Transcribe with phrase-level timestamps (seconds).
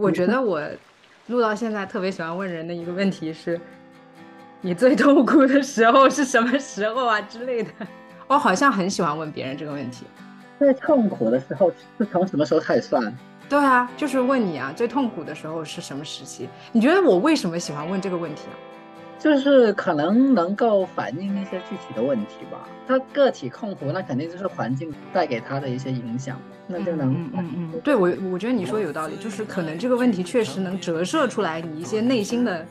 [0.00, 0.62] 我觉得我
[1.26, 3.60] 录到现在特别喜欢问人的一个问题是：
[4.60, 7.70] 你最痛苦的时候是什么时候啊之类的？
[8.28, 10.06] 我 好像很喜欢问别人这个问题。
[10.58, 13.12] 最痛苦的时候是从什么时候开始算？
[13.48, 16.48] 对啊，就是问你啊，最痛苦的时候是什么时期？
[16.72, 18.54] 你觉得我为什么喜欢问这个问题啊？
[19.18, 22.68] 就是可能能够反映一些具体的问题吧。
[22.86, 32.64] 他个体痛苦，那肯定就是环境带给他的一些影响，那就能嗯嗯嗯，对我我觉得你说有道理，就是可能这个问题确实能折射出来你一些内心的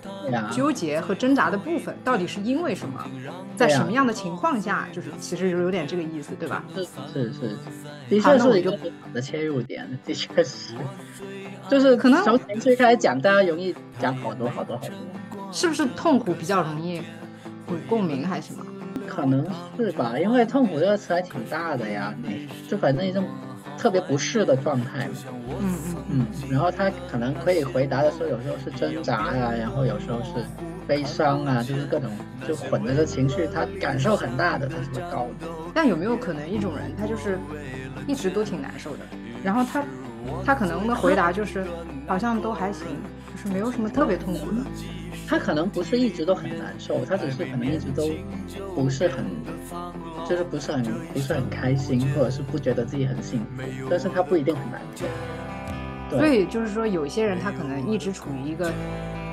[0.51, 3.05] 纠结和挣扎的部分，到底是因为什么，
[3.55, 6.63] 在什么样的情况下，就是其实有点这个意思，对吧？
[6.73, 7.55] 是是是，
[8.09, 10.73] 的确是一个很好的切入点，的确是，
[11.69, 14.95] 就是可能从情绪开始讲，大家容易讲好多好多好多。
[15.51, 16.97] 是不是痛苦比较容易
[17.69, 18.65] 有共鸣还是什么？
[19.07, 19.45] 可能
[19.77, 22.13] 是吧，因为痛苦这个词还挺大的呀，
[22.69, 23.25] 就反正一种
[23.77, 25.13] 特别不适的状态嘛。
[25.59, 25.75] 嗯
[26.09, 26.51] 嗯嗯。
[26.51, 30.45] 然后他可能可以回答的时候，有时候是挣扎呀，然后有时候是
[30.85, 32.11] 悲伤啊，就是各种
[32.47, 35.47] 就混着的情绪，他感受很大的，他是高的。
[35.73, 37.39] 但有没有可能一种人，他就是
[38.05, 38.99] 一直都挺难受的，
[39.43, 39.83] 然后他
[40.45, 41.65] 他可能的回答就是
[42.05, 42.85] 好像都还行，
[43.33, 44.57] 就是没有什么特别痛苦的。
[45.27, 48.09] 他可能不是一直都很难受，他只是可能一直都
[48.73, 49.25] 不是很，
[50.27, 50.81] 就是不是很
[51.13, 55.05] 不是很开心，或者是不觉得自己很幸福，但是他不一定很难受。
[56.09, 58.71] 所以就是说，有些人他可能一直处于一个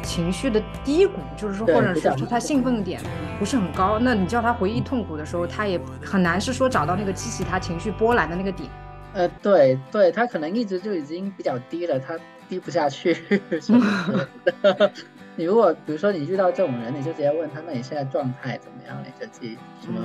[0.02, 3.00] 情绪的低谷，就是说，或者是说他兴奋点
[3.38, 8.68] 不是很高，那你叫他回忆痛苦的时候，他也很难是说找到那个激起他情绪波澜的那个点。
[9.12, 13.16] 呃，对对，他可能一直就已经比较低了，他低不下去。
[15.36, 18.96] 你如果比如说你遇到这种人，你就直接问他，那你现在状态怎么样？
[19.04, 20.00] 你觉得自己什么，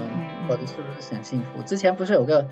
[0.48, 1.62] 或者是不是很幸福？
[1.64, 2.46] 之前不是有个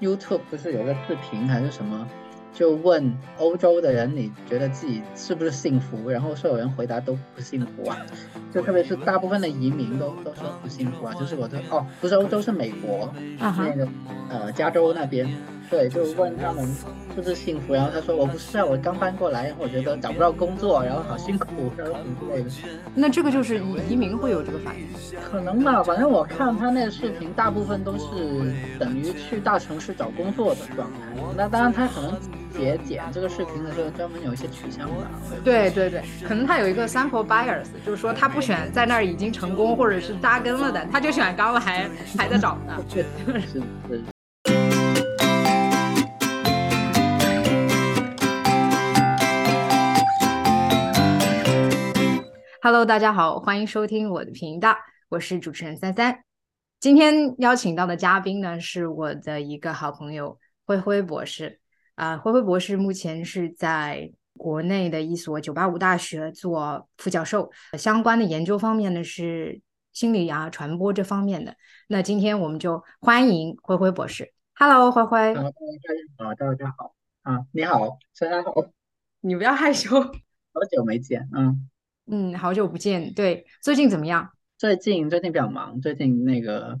[0.00, 2.08] YouTube 不是有个视频还是什么，
[2.54, 6.08] 就问欧洲的人，你觉得自己是不是幸福？
[6.08, 7.98] 然后所有人回答都不幸福啊，
[8.50, 11.12] 就特别是大部分的移民都都说不幸福啊。
[11.14, 13.86] 就是我的哦，不是欧洲是美国那个
[14.30, 15.28] 呃加州那边。
[15.72, 16.66] 对，就问他们
[17.14, 21.46] 是不是幸福，然后他说我不是啊，我刚搬过来，然后我觉得找不到工作，然后好辛苦，
[21.78, 22.50] 然后什么之类的。
[22.94, 24.86] 那这个就是移移民会有这个反应？
[25.30, 30.98] 可能吧，反正我看他那个视频，大部分都是等于去大城市找工作的状态。
[31.34, 32.20] 那当然，他可能
[32.52, 35.10] 节剪这个视频的时候专门有一些取向吧。
[35.42, 41.88] 对对对，可能他有一个 sample bias，就是说他不选在那儿已经成功或者是扎根了的，他就选刚来
[42.18, 42.84] 还在找的。
[42.92, 44.02] 对，是是。
[52.64, 54.76] Hello，大家好，欢迎收听我的频道，
[55.08, 56.22] 我是主持人三三。
[56.78, 61.58] 今天邀请到的嘉宾呢，是我的一个好朋友灰灰博士。
[61.96, 69.60] 啊，灰灰博士目前是在国内的一所九八五大学做副教授，相关的研究方面呢是
[69.92, 71.56] 心理啊、传播这方面的。
[71.88, 74.32] 那今天我们就欢迎灰灰博士。
[74.54, 75.34] Hello，灰灰。
[75.34, 75.48] 大家
[76.16, 76.94] 好，大家好。
[77.22, 78.54] 啊，你好，三三好。
[79.18, 80.00] 你不要害羞。
[80.00, 81.68] 好久没见，嗯。
[82.06, 83.12] 嗯，好久不见。
[83.14, 84.30] 对，最近怎么样？
[84.58, 86.78] 最近最近比较忙，最近那个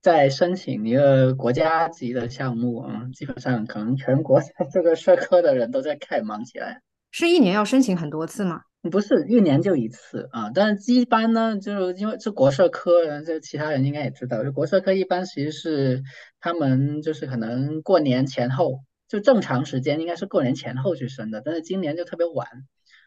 [0.00, 4.40] 在申请一个国家级的项目啊，基本上可能全国
[4.72, 6.82] 这个社科的人都在开始忙起来。
[7.12, 8.62] 是一年要申请很多次吗？
[8.90, 10.50] 不是，一年就一次啊。
[10.52, 16.02] 但是一般呢，就是因为是国社科，就其他人应该也知道，就国社科一般其实是
[16.40, 22.46] 他们就是可能过年前后，就正常时间应该是过年前后去申的，但是今年就特别晚。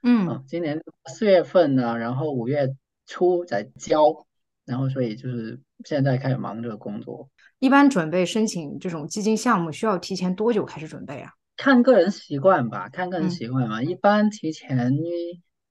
[0.04, 2.76] 嗯，今年四月份呢，然后五月
[3.06, 4.26] 初在交，
[4.66, 7.30] 然后所以就是现在开始忙这个工作。
[7.60, 11.32] 一般准备申请这种基金项目需要提前多久开始准备啊？
[11.56, 13.82] 看个人习惯吧，看个人习惯嘛。
[13.82, 14.94] 一般提前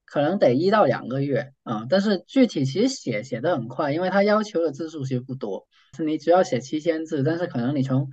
[0.03, 5.67] 可能得一到两个月啊，但是具体其实写写的很快，因为他要求的字数其实不多，
[6.03, 8.09] 你只要写七千字，但是可能你从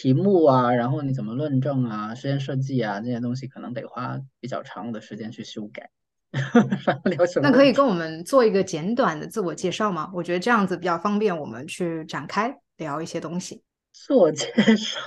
[0.00, 5.90] 题目啊，然后你怎么论证啊，实验设计啊这些东西，可能得花比较长的时间去修改。
[7.42, 10.08] 那可以跟我们做一个简短的自我介绍吗？
[10.14, 13.60] 我觉得这样子比较方便我们去展开聊一些东西。
[13.92, 14.46] 自我介
[14.76, 15.00] 绍，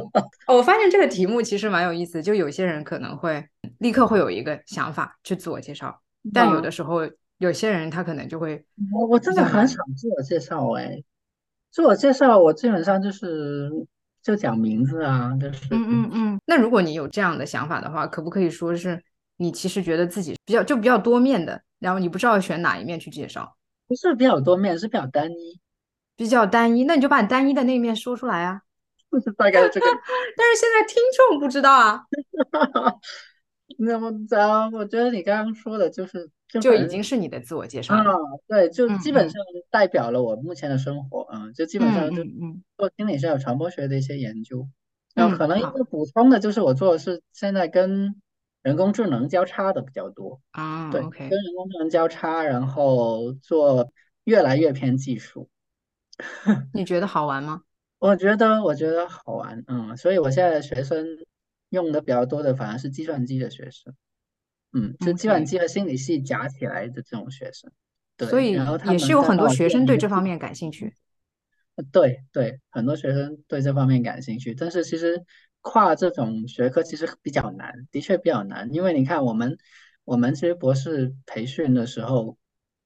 [0.48, 3.46] 我发现这个题目其实蛮有意思，就有些人可能会
[3.76, 6.00] 立刻会有一个想法去自我介绍，
[6.32, 7.00] 但有的时候
[7.36, 8.64] 有些人他可能就会，
[8.94, 11.02] 我我真的很想自我介绍哎，
[11.70, 13.70] 自我介绍我基本上就是。
[14.22, 16.40] 就讲名字啊，就是嗯嗯嗯。
[16.46, 19.02] 那如果你有这样的想法的话，可不可以说是
[19.36, 23.56] 你其实觉得自己比较就比较多面的，然后你不知道选哪一面去介绍？
[23.88, 25.60] 不是比较多面，是比较单一。
[26.16, 28.60] 比较单一，那你就把你单一的那一面说出来啊。
[29.10, 29.86] 就是大概这个。
[30.36, 32.04] 但是现在听众不知道啊。
[33.82, 36.30] 那么早，我觉得你刚刚说的就是
[36.60, 38.04] 就已经是你的自我介绍啊，
[38.46, 42.22] 对，就基本上代表了我目前的生活啊，就基本上就
[42.76, 44.68] 做心理学和传播学的一些研究。
[45.14, 48.20] 然后可能一个补充的就是我做的是现在跟
[48.62, 53.90] 人工智能交叉的比较多啊，对，跟人工智能交叉，然后做
[54.24, 55.48] 越来越偏技术。
[56.74, 57.62] 你觉得好玩吗？
[57.98, 61.06] 我觉得我觉得好玩，嗯，所以我现在的学生
[61.70, 63.94] 用的比较多的反而是计算机的学生，
[64.72, 67.72] 嗯，就计算机和心理系夹起来的这种学生，
[68.16, 68.52] 对，所以
[68.90, 70.92] 也是有很多学生对这方面感兴趣。
[71.92, 75.24] 对对，很多学生对这方面感兴趣，但是其实
[75.62, 79.56] 跨这种学科其实比较难，的确比较难，因为你看我们
[80.04, 82.36] 我们其实博士培训的时候，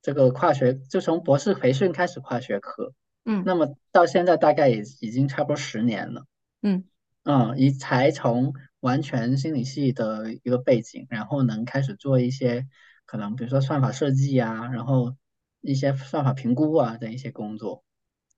[0.00, 2.92] 这个跨学就从博士培训开始跨学科，
[3.24, 6.26] 嗯，那么到现在大概也已经差不多十年了，
[6.62, 6.84] 嗯。
[7.26, 8.52] 嗯，一才从
[8.84, 12.66] 完全心理系的一个背景，然后能开始做一些
[13.06, 15.16] 可能比如说算法设计啊，然后
[15.60, 17.82] 一些算法评估啊的一些工作。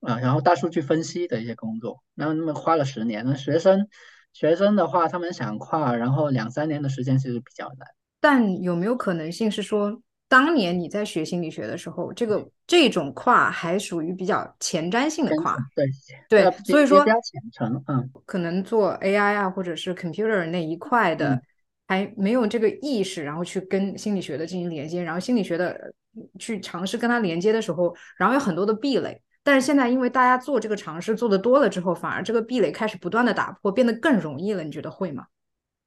[0.01, 3.25] 啊，然后大数据分析的一些工作，然后那么花了十年。
[3.25, 3.89] 那学生
[4.33, 7.89] 学生的话，他们想跨，然后两三年的时间其实比较难。
[8.21, 15.57] 但有没有可能性是说，当年你在学心理学的时候，这个这种跨还属于比较前瞻性的跨？
[15.75, 15.87] 对
[16.29, 21.41] 对，所以说比较浅层，嗯，可能做 AI 啊，或者是 computer 那一块的
[21.87, 25.93] 还没有这个意识，然后去跟心理学的进行连接，然后心理学的
[26.39, 29.23] 去尝试跟它连接的时候，然后有很多的壁垒。
[29.45, 34.65] 但是现在，因为大家做这个尝试做的多了之后，反而这个壁垒开始不断的打破，变得更容易了。
[34.65, 35.27] 你觉得会吗？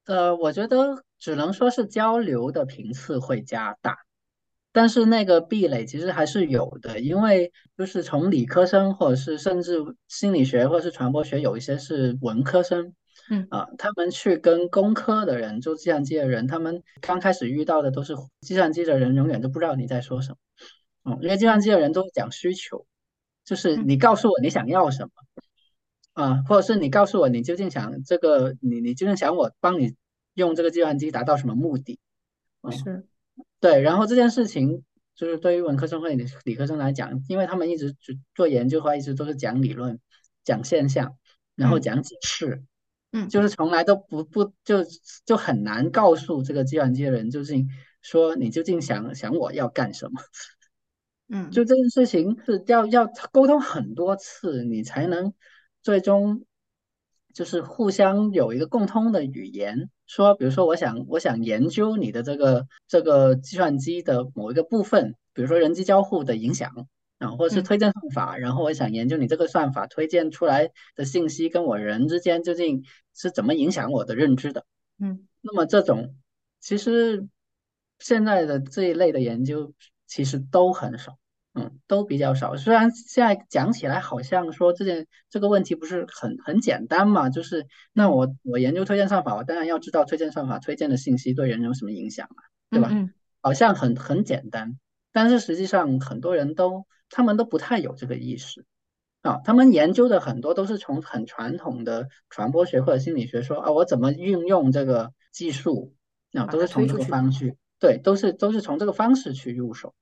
[0.06, 3.98] 呃，我觉得只能说是交流的频次会加大，
[4.71, 12.94] 但是那个壁垒其实还是有的，因为就是从理科生或者是甚至心理学或者是传播学，有一些是文科生，
[13.30, 20.38] 嗯啊，他们去跟工科的人做计算机的人，他们刚开始遇到的都是计算机的人，永远都不知道你在说什么，
[21.12, 22.86] 嗯，因为计算机的人都讲需求。
[23.45, 25.12] 就是你告诉我你想要什么，
[26.13, 29.95] 啊，或者是你告诉我你究竟想这个，你你究竟想我帮你
[30.36, 32.00] 用这个计算机达到什么目的？
[32.69, 33.07] 是，
[33.60, 33.82] 对。
[33.82, 34.84] 然后这件事情
[35.16, 37.96] 就是对于文科生或理理科生来讲，因为他们一直
[38.34, 40.00] 做研究的话，一直都是讲理论、
[40.44, 41.18] 讲现象，
[41.56, 42.64] 然后讲解释，
[43.12, 44.86] 嗯，就是从来都不不就
[45.26, 47.68] 就很难告诉这个计算机的人究竟
[48.02, 50.22] 说你究竟想想我要干什么。
[51.28, 55.34] 嗯， 就这件事情是要要沟通很多次，你才能
[55.82, 56.46] 最终
[57.34, 59.90] 就是互相有一个共通的语言。
[60.10, 66.88] 说，比如说，我想我想研究你的这个这个计算机的某一个部分，比如说人机交互的影响
[67.20, 72.84] 啊，或者是推荐算法，然后我想研究你这个算法推荐出来的信息跟我人之间究竟
[73.14, 74.66] 是怎么影响我的认知的。
[75.00, 76.16] 嗯，那么这种
[76.60, 77.28] 其实
[78.00, 79.74] 现在的这一类的研究。
[80.12, 81.20] 其实都很少，
[81.60, 82.56] 嗯，都比较少。
[82.56, 92.90] 虽然现在讲起来好像说这件这个问题不是很很简单嘛，就是那我我研究推荐算法，我当然要知道推荐算法推荐的信息对人有什么影响嘛，对吧？
[92.92, 94.78] 嗯，好像很很简单，
[95.12, 98.66] 但是实际上很多人都他们都不太有这个意识
[99.22, 99.42] 啊。
[99.44, 105.94] 他们研究的很多都是从很传统的传播学或者心理学说啊，我怎么运用这个技术
[106.34, 107.56] 啊，都是从这个方式。
[107.82, 109.95] 对，都是都是从这个方式去入手，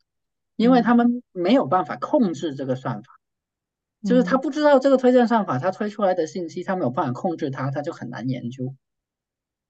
[0.57, 3.19] 因为他们没有办法控制这个算法，
[4.03, 8.75] 就是他不知道这个推荐算法，他推出来的信息他没有办法控制它，他就很难研究，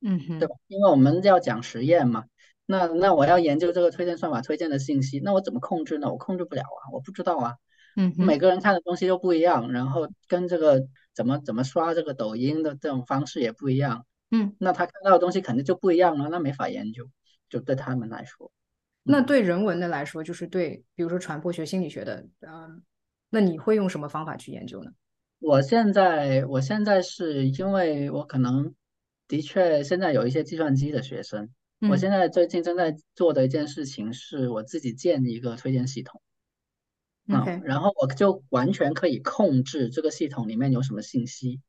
[0.01, 0.55] 嗯哼，对吧？
[0.67, 2.25] 因为我们要讲实验嘛，
[2.65, 6.09] 那那我要研究这个推荐算法推荐的信息，那我怎么控制呢？
[6.09, 7.55] 我控制不了啊，我不知道啊，
[7.97, 17.09] 嗯，每个人看的东西都不一样，然后跟这个怎么怎么刷这个抖音的这种方式也不一样，嗯，那他看到的东西肯定就不一样了，那没法研究。
[17.49, 18.51] 就对他们来说，
[19.07, 22.83] 那对人文的来说，就是对，比如说传播学、心理学的，嗯，
[23.29, 24.91] 那你会用什么方法去研究呢？
[25.39, 28.73] 我现在，我现在是因为我可能
[29.27, 31.49] 的确现在有一些计算机的学生，
[31.89, 36.21] 我现在最近正在做的一件事情是我自己建一个推荐系统，
[37.27, 41.61] 嗯，然后我就完全可以控制这个系统里面有什么信息，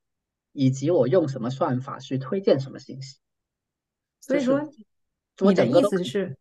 [0.52, 3.18] 以及我用什么算法去推荐什么信息，
[4.20, 4.68] 所以说。
[5.40, 6.36] 你的意思是，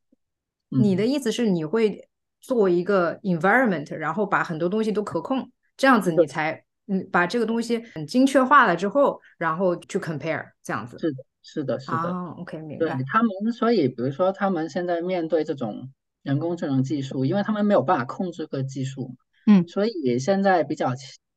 [0.69, 2.09] 你的意思是你会
[2.41, 10.97] 做一个 environment，然后把很多东西都可控，这样子你才嗯把这个东西很精确化了之后，然后去 compare 这样子。
[10.99, 11.97] 是的，是的，是的。
[11.97, 12.85] 啊，OK，明白。
[12.85, 15.91] 对他们，所以比如说他们现在面对这种
[16.23, 20.91] 人工智能技术，因为他们没有办法控制个技术，嗯，所以现在比较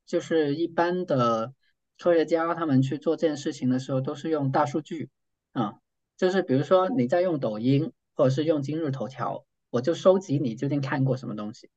[0.06, 1.52] 就是一般的
[1.98, 5.08] 科学家他们去做这件事情的时候，都是用大数据
[5.52, 5.74] 啊。
[6.16, 11.70] 就是比如说你在用抖音或者是用今日头条，我就收集你究竟看过什么东西。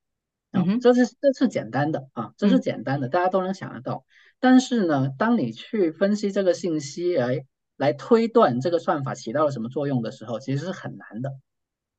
[0.52, 4.04] 嗯这是这是简单的啊，这是简单的，大家都能想得到。
[4.42, 7.46] 但是呢，当你去分析这个信息来
[7.78, 11.32] 来推断这个算法起到了什么作用的时候，其实是很难的，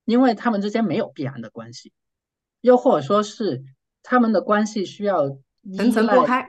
[0.05, 1.91] 因为他们之间没有必然的关系，
[2.61, 3.65] 又或者说是
[4.03, 5.39] 他们的关系需要
[5.75, 6.47] 层层剥开。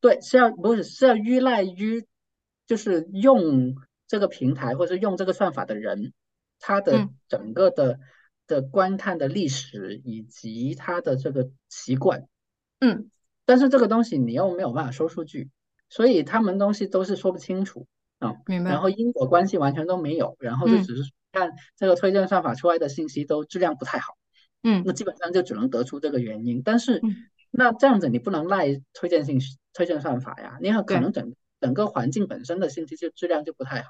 [0.00, 2.04] 对，是要不是是要依赖于
[2.66, 3.74] 就是用
[4.06, 6.12] 这个平台或者用这个算法的人，
[6.60, 7.98] 他的整个的
[8.46, 12.28] 的观看的历史以及他的这个习惯，
[12.78, 13.10] 嗯。
[13.44, 15.50] 但是这个东西你又没有办法收数据，
[15.88, 17.88] 所以他们东西都是说不清楚
[18.20, 18.34] 啊。
[18.46, 18.70] 明白。
[18.70, 24.14] 然后因果关系完全都没有，然后就只是看这个推荐算法出来的信息都质量不太好。
[24.62, 24.84] 嗯。
[24.86, 26.62] 那基本上就只能得出这个原因。
[26.62, 27.00] 但是
[27.50, 33.88] 那这样子你不能赖推荐信息推荐算法呀，你很可能整整个环境本身的信息就质量就不太好。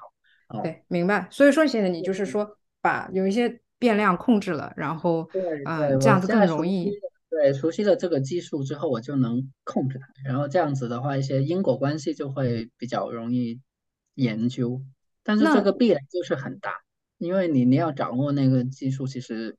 [0.63, 1.27] 对，明白。
[1.29, 5.29] 所以说现在你就是说把有一些变量控制了，然后
[5.65, 6.91] 嗯这样子更容易。
[7.29, 10.07] 对，熟悉了这个技术之后，我就能控制它。
[10.25, 13.61] 然后这样子的话，一些因果关系就会比较容易
[14.15, 14.81] 研究。
[15.23, 16.81] 但是这个壁垒就是很大，
[17.17, 19.55] 因为你你要掌握那个技术，其实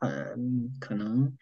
[0.00, 1.36] 很可能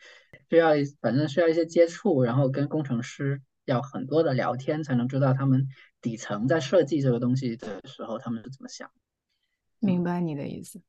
[0.50, 5.68] 需要，反正需要一些接触，然后跟工程师要很多的聊天，才能知道他们
[6.00, 8.90] 底层在设计这个东西的时候他们是怎么想。
[9.78, 10.80] 明白你的意思。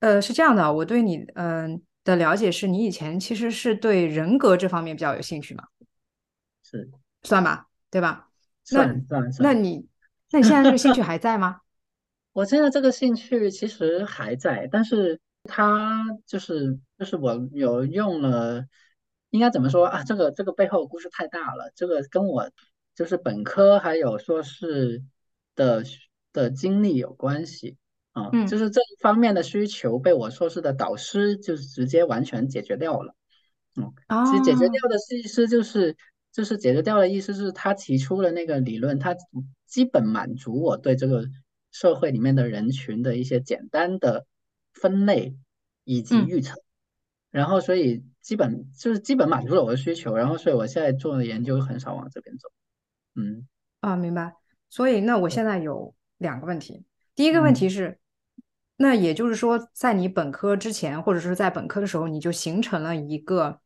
[0.00, 1.82] 呃，是这样的，我对你嗯。
[2.04, 5.64] 的了解是你以前其实是对人格这方面比较有兴趣嘛？
[6.62, 6.90] 是，
[7.22, 8.28] 算吧，对吧？
[8.62, 9.50] 算算算。
[9.50, 9.88] 那你
[10.30, 11.62] 那你现在这个兴趣还在吗？
[12.32, 18.66] 我现在这个兴趣其实还在，但是它就是就是我有用了，
[19.30, 20.02] 应该怎么说啊？
[20.04, 22.50] 这个这个背后故事太大了，这个跟我
[22.94, 25.02] 就是本科还有硕士
[25.54, 25.82] 的
[26.34, 27.78] 的经历有关系。
[28.14, 33.14] 啊，就是这一方面的需求被我硕士的导师就是直接完全解决掉了。
[33.74, 33.92] 嗯，
[34.30, 35.96] 其实解决掉的意思就是
[36.30, 39.16] 就是解决掉的意思是他提出了那个理论，他
[39.66, 41.26] 基本满足我对这个
[41.72, 44.26] 社会里面的人群的一些简单的
[44.72, 45.36] 分类
[45.82, 46.54] 以及预测，
[47.32, 52.48] 然后所以基本就是基本满足了我的需求，然后所以我现在做的研究很少往这边走。
[53.16, 53.48] 嗯，
[53.80, 54.34] 啊，明白。
[54.70, 56.84] 所以那我现在有两个问题，
[57.16, 57.98] 第一个问题是。
[58.76, 63.60] 那也就是说，在你本科之前，或者是在本科的时候，你就形成了一个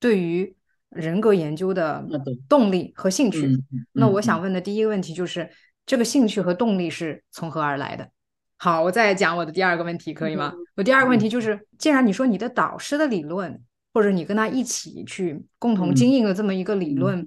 [0.00, 0.56] 对于
[0.88, 2.02] 人格研究的
[2.48, 3.50] 动力和兴趣。
[3.92, 5.50] 那我想问的第一个问题就是，
[5.84, 8.08] 这个兴趣和动力是从何而来的？
[8.56, 10.54] 好，我再讲我的第二个问题，可以吗？
[10.76, 13.60] 我第二个问题就是，既然你说你的导师的理论，
[13.92, 17.26] 或者你跟他一起去共同经营了这么一个理论，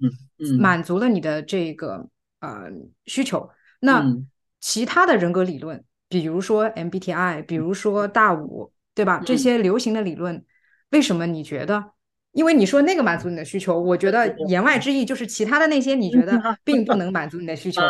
[0.59, 2.71] 满足了你的这个呃
[3.05, 3.47] 需求，
[3.81, 4.03] 那
[4.59, 5.83] 其他的人格理论？
[6.09, 9.21] 比如说 MBTI，比如说大五，对吧？
[9.25, 10.45] 这些流行的理论，
[10.91, 11.91] 为什么你觉得？
[12.33, 17.81] 因为你说那个满足你的需求，我觉得言外之意就是其他的那些你觉得 并不能满足你的需求。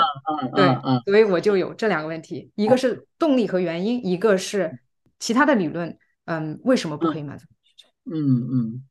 [0.55, 0.65] 对，
[1.05, 4.79] 所以我就有这两个问题：一个是动力和原因，一个是
[5.19, 7.89] 其他的理论，嗯，为什么不可以满足需求？
[8.05, 8.83] 嗯嗯，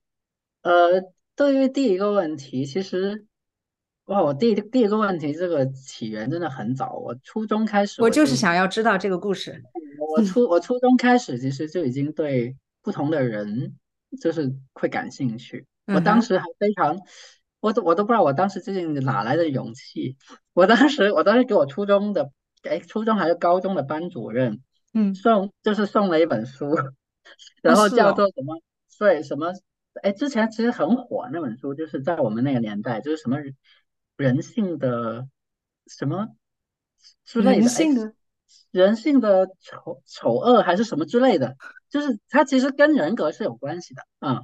[0.62, 1.02] 呃，
[1.34, 3.26] 对于第一个问题，其实。
[4.06, 6.94] 哇，我第第一个问题，这个起源真的很早。
[6.94, 9.60] 我初中开始，我就是想要知道这个故事。
[10.16, 13.74] 我初我初中开始，其实就已经对不同的人
[14.20, 15.66] 就是会感兴趣。
[15.86, 16.96] 我当时还非常，
[17.58, 20.16] 我都我都不知道我当时究竟哪来的勇气。
[20.52, 22.30] 我当时我当时给我初中的，
[22.62, 24.60] 哎，初中还是高中的班主任，
[24.94, 26.76] 嗯，送就是送了一本书，
[27.60, 28.60] 然后叫做什么？
[29.00, 29.52] 对，什么？
[30.02, 33.38] 哎，之前其实很火那本书，就是在我们那个年代，就是什么？
[34.16, 35.28] 人性的
[35.86, 36.28] 什么
[37.24, 37.60] 之类的？
[37.60, 38.14] 人性的
[38.70, 41.56] 人性的丑丑恶还是什么之类的？
[41.88, 44.42] 就是它其实跟人格是有关系的啊。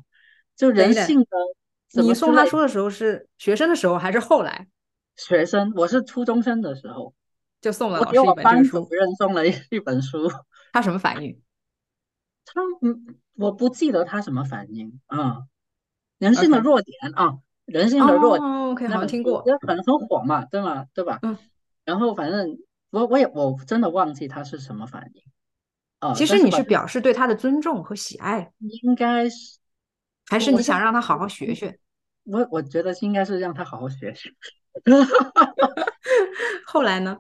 [0.55, 4.69] 就人性的，你送他书的时候是学生的时候还是后来？
[5.17, 7.14] 学生，我是初中生的时候
[7.61, 8.81] 就送了老师一本书。
[8.81, 10.31] 主任送了一一本书，
[10.73, 11.41] 他什么反应？
[12.45, 15.45] 他嗯，我不记得他什么反应啊。
[16.19, 17.38] 人性的弱点啊。
[17.73, 18.37] 人性的弱
[18.71, 20.87] ，OK，好像听过，就很很火嘛，对吗？
[20.95, 21.19] 对吧？
[21.23, 21.37] 嗯。
[21.85, 22.59] 然后反正
[22.91, 25.23] 我我也我真的忘记他是什么反应。
[25.99, 28.52] 啊，其实你是表示对他的尊重和喜爱，
[28.83, 29.59] 应该是，
[30.26, 31.79] 还是你想让他好好学学？
[32.25, 34.31] 我我觉得应该是让他好好学学。
[36.67, 37.17] 后来呢？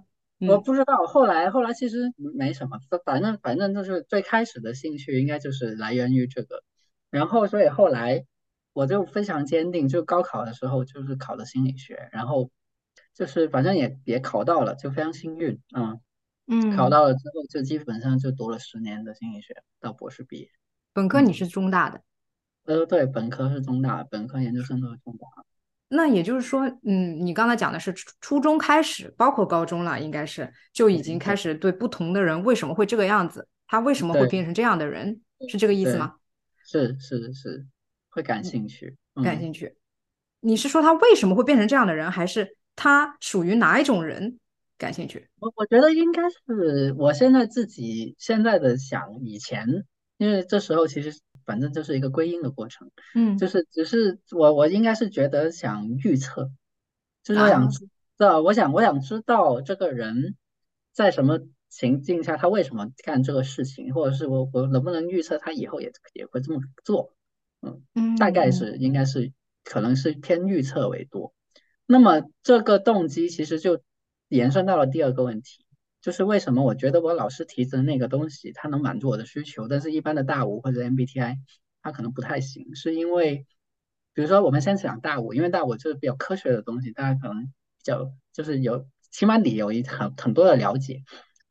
[0.48, 0.96] 我不知道。
[1.06, 6.62] 后来后来其实没什么，反正反正就是最开始的兴趣应该就是来源于这个，
[7.10, 8.24] 然后所以后来。
[8.72, 12.50] 我就非常坚定，就高考的时候就是考的心理学，然后
[13.14, 16.00] 就是反正也也考到了，就非常幸运，嗯
[16.46, 20.50] 嗯，考到了之后就基本上就读了十年的心理学到博士毕业。
[20.92, 22.02] 本科你是中大的？
[22.64, 25.26] 呃，对，本科是中大，本科研究生都是中大。
[25.88, 36.14] 那也就是说，嗯，你刚才讲的是初中开始，包括高中了，应该是就已经开始对不同的人为什么会这个样子，他为什么会变成这样的人，是这个意思吗？
[36.64, 37.66] 是是是，
[38.12, 39.76] 会感兴趣，感兴趣。
[40.38, 44.38] 你是说他为什么会变成这样的人，还是他属于哪一种人
[44.78, 45.28] 感兴趣？
[45.40, 49.66] 我我觉得应该是我现在自己现在的想，以前
[50.18, 51.18] 因为这时候其实。
[51.44, 56.48] 反正就是一个归因的过程，嗯，就是只是我我应该是觉得想预测，
[57.24, 60.36] 就是我想知道，我想我想知道这个人
[60.92, 67.12] 在什么情境下他为什么干这个事情，或者是我我能不能预测他以后也也会这么做，
[67.62, 69.32] 嗯嗯，大概是应该是
[69.64, 71.32] 可能是偏预测为多。
[71.86, 73.80] 那么这个动机其实就
[74.28, 75.64] 延伸到了第二个问题。
[76.00, 81.36] 就是为什么我觉得我老师提的那个东西，它能满足我的需求，但是一般的大五或者 MBTI
[81.80, 83.46] 它可能不太行，是因为，
[84.12, 87.52] 比如说我们先讲大五，因为大五就是比较科学的东西，大家可能比
[87.84, 91.04] 较就是有起码你有一很很多的了解。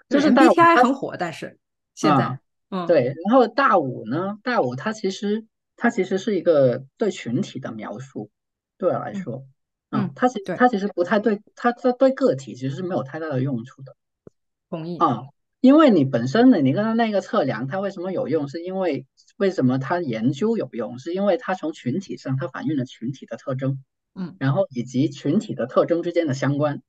[0.09, 1.57] 就是 MBTI 很火，但是
[1.95, 2.37] 现在，
[2.69, 5.45] 嗯，对，然后大五呢，大五它其实
[5.81, 8.29] 它其实是一个对群体的描述，
[8.77, 9.47] 对我来说，
[9.89, 13.95] 嗯，它其它其实不太对，它它对个体其实是没有太大的用处的。
[14.69, 15.23] 同意啊，
[15.59, 18.47] 因为你本身的你刚刚那个测量，它为什么有用？
[18.47, 19.07] 是因为
[19.37, 20.99] 为什么它研究有用？
[20.99, 23.83] 是因为它从群体上它反映了群体的特征，
[24.13, 26.83] 嗯，然后以及群体的特征之间的相关，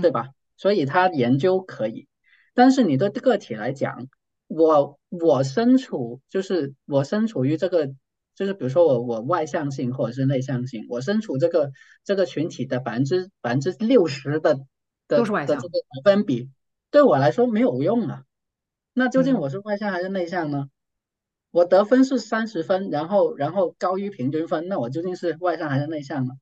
[0.00, 0.28] 对吧？
[0.56, 2.06] 所以它研究可以，
[2.54, 4.06] 但是你对个体来讲，
[4.46, 7.92] 我我身处就是我身处于这个，
[8.40, 11.72] 就是比如说我我外向性或者是内向性，我身处这个
[12.04, 14.54] 这个群体的百分之百分之六十的
[15.08, 16.48] 的的这个百分比。
[16.90, 18.22] 对我来说没有用啊，
[18.94, 20.70] 那究竟我是外向还是内向呢？
[21.50, 26.32] 我得分是三十分，然后然后高于平均分，那我究竟是外向还是内向呢？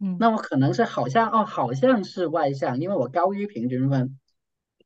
[0.00, 4.18] 嗯，那我可能是好像哦，好像是外向，因为我高于平均分，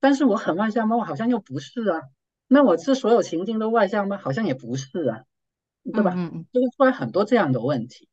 [0.00, 0.98] 但是我很外向吗？
[0.98, 2.02] 我好像又不是啊。
[2.46, 4.18] 那我是所有情境都外向吗？
[4.18, 5.24] 好像也不是啊，
[5.84, 6.14] 对吧？
[6.16, 8.08] 嗯嗯，就会出来很多这样的问题。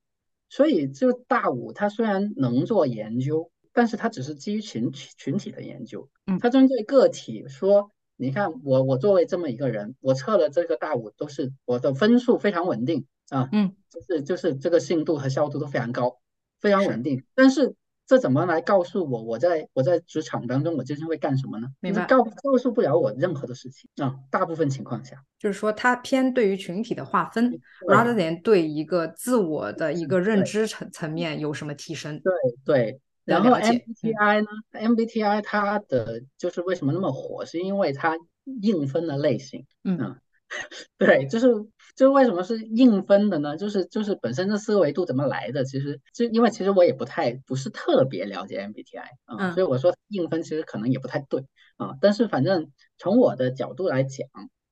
[0.49, 3.51] 所以就大五，它虽然能做研究。
[3.77, 16.21] 但是它只是基于群群体的研究，嗯，它针对个体说，你看我我作为这么一个人，我测了这个大五都是我的分数非常稳定啊，嗯，就是就是这个信度和效度都非常高，
[16.61, 17.25] 非常稳定。
[17.35, 17.75] 但是
[18.07, 21.67] 这怎么来告诉我我在我在职场当中我究竟会干什么呢？
[21.79, 32.21] 明白，告告诉不了我任何的事情啊，大部分情况下，就是说它偏对于群体的划分，rather than 对一个自我的一个认知层层面有什么提升？
[32.21, 33.01] 对对。
[33.23, 38.15] 然后 MBTI 呢？MBTI 它的就是为什么那么火，是因为它
[38.61, 39.65] 硬分的类型。
[39.83, 40.15] 嗯，
[40.99, 41.47] 对，就是
[41.95, 43.55] 就为什么是硬分的呢？
[43.55, 45.63] 就是就是本身这四个维度怎么来的？
[45.63, 51.45] 其实就因为其实我也不太不是特别了解 MBTI 啊，所以我说硬分其实可能也不太对
[51.77, 51.95] 啊。
[52.01, 54.27] 但是反正从我的角度来讲，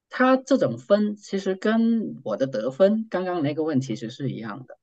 [0.09, 4.77] 它这种分其实跟我的得分刚刚那个问题其实是一样的。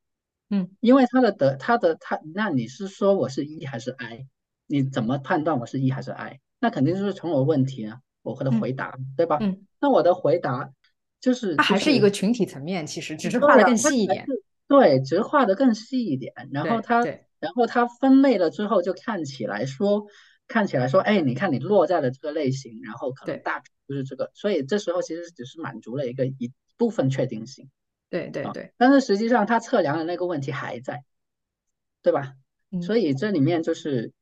[0.49, 4.27] 嗯，因为他的得他的他，那你是说我是 E 还是 I？
[4.67, 6.41] 你怎么判断我是 E 还是 I？
[6.59, 9.39] 那肯定就是从我问题啊，我的回答，对吧？
[9.41, 10.73] 嗯，那我的回答
[11.21, 14.27] 就是，它还是一个群体层面，其实只是画的更细一点。
[14.67, 16.33] 对，只是画的更细一点。
[16.53, 17.05] 然后它，
[17.39, 20.07] 然后它分类了之后，就看起来说，
[20.49, 27.69] 看起来说，哎，你看你落在了这个类型，然后可能大就是这个，所以这时候其实只是满足了一个一部分确定性。
[28.09, 31.05] 对对对，但是实际上它测量的那个问题还在，
[32.03, 32.35] 对吧？
[32.83, 34.13] 所以这里面就是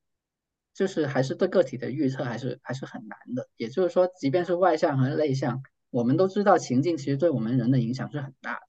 [0.74, 3.48] 就是还是对个体的预测还是还是很难的。
[3.56, 8.60] 也就是说，即便是外向和内向，我们都知道情境其实对我们人的影响是很大的。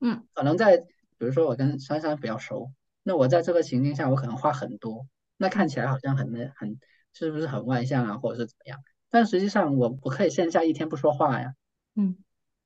[0.00, 6.78] 嗯，可能在比如说我跟珊珊比较熟，那我在这个情境下我可能话很多，那看起来好像很那很
[7.12, 8.80] 是不是很外向啊，或者是怎么样？
[9.10, 11.54] 但实际上我我可以线下一天不说话呀。
[11.94, 12.16] 嗯。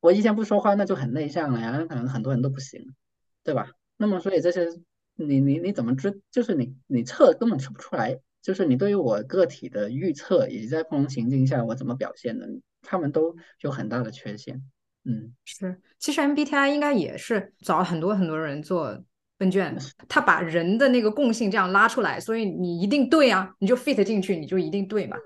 [0.00, 2.92] 我一天不说话，那就很内向了呀，那可能很多人都不行，
[3.44, 3.70] 对吧？
[3.96, 4.66] 那么所以这些，
[5.14, 6.20] 你你你怎么知？
[6.32, 12.48] 就是你你测根本测不出来，就是你对于我个体的预测，以及在不同情境下我怎么表现的，
[12.82, 14.62] 他们都有很大的缺陷。
[15.04, 19.02] 嗯，是，其实 MBTI 应该也是找很多很多人做。
[19.38, 19.76] 问卷，
[20.08, 25.16] 他把人的那个共性这样拉出来，所以你一定对啊，你就 fit 进去，你就一定对嘛。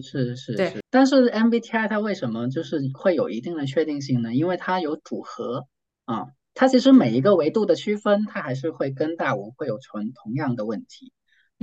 [0.00, 0.72] 是是，对。
[0.90, 4.32] 但是 MBTI 它为什么就是会有一定的确定性呢？
[4.32, 5.66] 因为它有组合
[6.04, 11.12] 啊，它其实每一个维度的区分，它还是会跟大五会有存同样的问题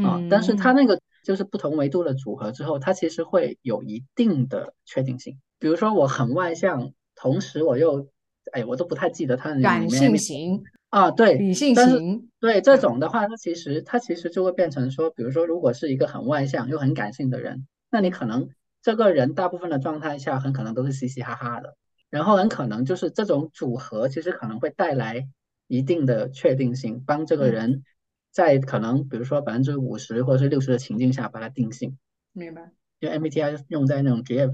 [0.04, 0.22] 啊。
[0.30, 5.40] 但是它那个就是不同维度的组合之后，它其实会有一定的确定性。
[5.60, 8.08] 比如说我很外向，同时我又，
[8.52, 9.64] 哎，我都不太记得它里面。
[9.64, 18.50] 感性型啊，对，理性型，对这种的话，它其实它其实就会变成说，比如说如果是一个很外向又很感性的人，那你可能
[18.82, 21.76] 这个人大部分的状态下很可能都是嘻嘻哈哈的，
[22.10, 25.28] 然后很可能就是这种组合其实可能会带来
[25.68, 27.84] 一定的确定性，帮这个人。
[28.32, 31.98] 在可能比如说百分之五十或者是六十的情境下把它定性，
[32.32, 32.72] 明白？
[33.00, 34.50] 因为 MBTI 用在那种职业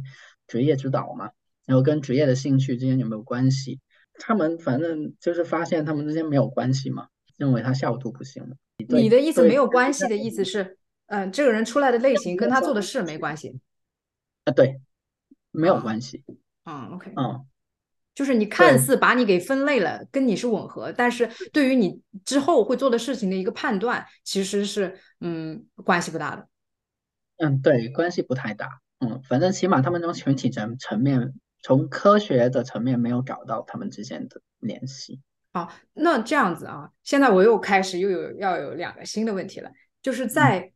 [0.48, 1.32] 职业指导嘛，
[1.66, 3.80] 然后跟职业的兴趣之间有没有关系？
[4.20, 8.58] 他们反正就是发现他们之间没有关系嘛，认为他效度不行的。
[8.90, 13.60] 你的意思没有关系的意思是，嗯，这个人出来的类型跟他做的事没关系。
[14.46, 14.80] 啊，对，
[15.52, 16.24] 没有关系。
[16.66, 17.46] 嗯，OK，嗯。
[18.18, 26.48] 就是你看似把你给分类了，跟你是吻合，但是对于你之后会做的事情的一个判断，其实是嗯关系不大的。
[27.38, 28.82] 嗯，对，关系不太大。
[29.02, 35.22] 嗯，反正起码他们从群体层层面，从科学的层面没有找到他们之间的联系。
[35.54, 39.70] 好，那这样子啊，现在我又开始又有要有两个新的问题了，
[40.02, 40.72] 就是在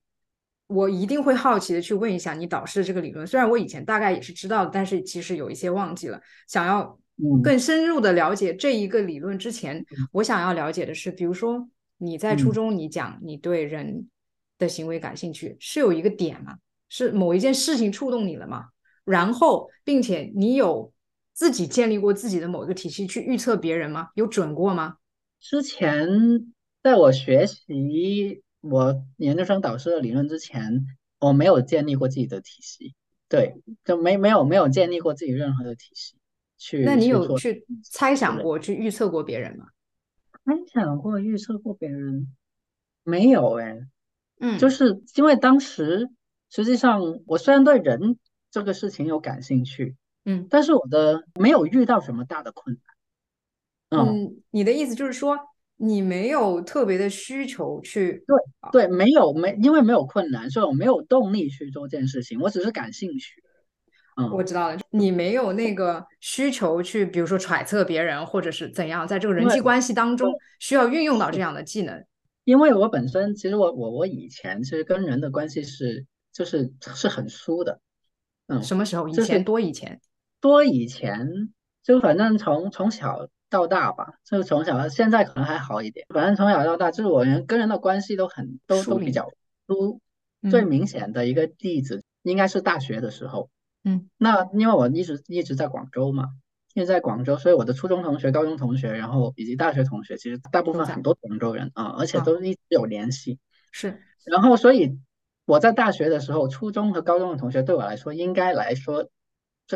[0.67, 7.00] 我一定会好奇的去问一下你导师的这个理论，虽然我以前大概也是知道的，但是其实有一些忘记了，想要。
[7.43, 14.09] 更深入的了解这一个理论之前，我想要了解的是，比如说你在初中你讲你对人
[14.57, 16.57] 的行为感兴趣，是有一个点吗？
[16.89, 18.65] 是某一件事情触动你了吗？
[19.05, 20.91] 然后，并且你有
[21.33, 24.09] 自己建立过自己的某一个体系去预测别人吗？
[24.15, 24.97] 有准过吗？
[25.39, 30.85] 之前在我学习我研究生导师的理论之前，
[31.19, 32.93] 我没有建立过自己的体系，
[33.29, 36.15] 对，就没没有没有建立过自己任何的体系。
[36.83, 39.65] 那你有去猜想过、去预测过别人吗？
[40.45, 42.27] 猜想过、预测过别人
[43.03, 43.79] 没有哎，
[44.39, 46.09] 嗯，就是因为当时
[46.49, 48.17] 实际上我虽然对人
[48.49, 49.95] 这个事情有感兴趣，
[50.25, 52.77] 嗯，但是我的没有遇到什么大的困
[53.89, 54.05] 难。
[54.05, 55.37] 嗯，你的意思就是说
[55.77, 58.23] 你没有特别的需求去
[58.71, 63.43] 对对，没有没因为没有困难，所以我没有动力去做这件事情，我只是感兴趣。
[64.31, 72.03] 我知道了，你没有那个需求去，比如说揣测别人，或者是怎样，在这个人际关系当中需要运用到这样的技能。
[72.43, 77.79] 因为我本身其实我我我以前其实跟人的关系是就是是很疏的，
[78.47, 79.07] 嗯，什么时候？
[79.07, 80.01] 以前多以前
[80.39, 89.29] 多以前，就反正从从小到大吧，就从小到现在可能还好一点，反正从小到大就是我人跟人的关系都很都都比较
[89.67, 90.01] 疏。
[90.49, 93.49] 最明显的一个例子应该是大学的时候。
[93.83, 96.29] 嗯，那因为我一直一直在广州嘛，
[96.75, 103.39] 因为在广州，所以我的初中同学、高中同学，然后以及大学同学，其实大部分很多广州人啊，而且都一直有联系。
[103.71, 104.99] 是，然后所以
[105.45, 109.09] 我在大学的时候，初中和高中的同学对我来说，应该来说，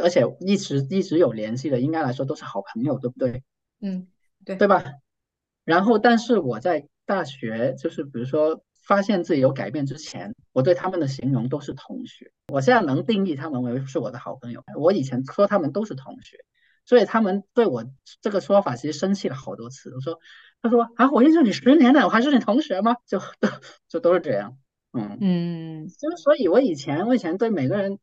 [0.02, 3.42] 而且一直一直有联系的，应该来说都是好朋友，对不对？
[3.82, 4.08] 嗯，
[4.46, 4.84] 对，对吧？
[5.64, 8.64] 然后，但是我在大学，就是比如说。
[8.86, 12.32] 发现自己有改变之前，我对他们的形容都是同学。
[12.54, 14.64] 我现在能定义他们为是我的好朋友。
[14.78, 16.38] 我以前说他们都是同学，
[16.86, 17.84] 所以他们对我
[18.22, 19.92] 这个说法其实生气了好多次。
[19.96, 20.20] 我说，
[20.62, 22.96] 他说啊，我认识你十年了，我还是你同学吗？
[23.08, 23.50] 就都
[23.88, 24.58] 就都是这样。
[24.94, 27.98] 嗯嗯，就所以，我以前我以前对每个人，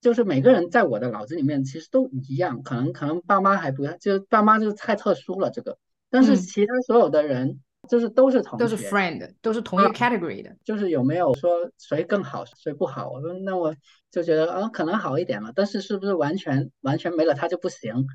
[0.00, 2.62] 就是每个人在我的脑子里面其实都一样。
[2.62, 5.76] 可能可能爸妈还不就爸妈就是太特殊了这个，
[6.08, 7.60] 但是其他所有的人。
[7.88, 10.56] 就是都是同都是 friend，都是同一个 category 的。
[10.64, 13.10] 就是有没有说谁更好，谁不好？
[13.10, 13.74] 我说那我
[14.10, 15.52] 就觉得啊，可能好一点了。
[15.54, 18.06] 但是是不是完全完全没了他就不行？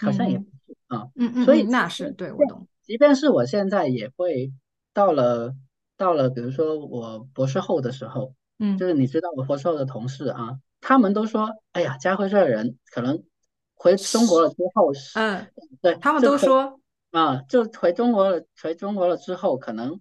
[0.00, 1.08] 好像也不是啊。
[1.16, 1.44] 嗯嗯。
[1.44, 2.66] 所以那是对我懂。
[2.82, 4.52] 即便是我现在也会
[4.92, 5.54] 到了
[5.96, 13.22] 到了，比如说我博士后的时候，嗯，就是你知道我博士后的同事啊，他们都说，哎呀，家辉这个人可能
[13.74, 15.46] 回中国了之后，嗯，
[15.80, 16.80] 对他们都说。
[17.14, 20.00] 啊，就回中国了，回中国了之后，可能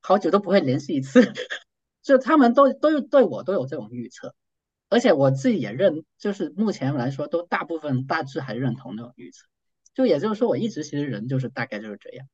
[0.00, 1.20] 好久都不会联系一次。
[2.02, 4.32] 就他们都都对我都有这种预测，
[4.88, 9.48] 而且我自己也认，就是目前来说，都大部分大致还认同那种预测。
[9.92, 12.28] 就也就是说，我一直其实人就是大概就是这样，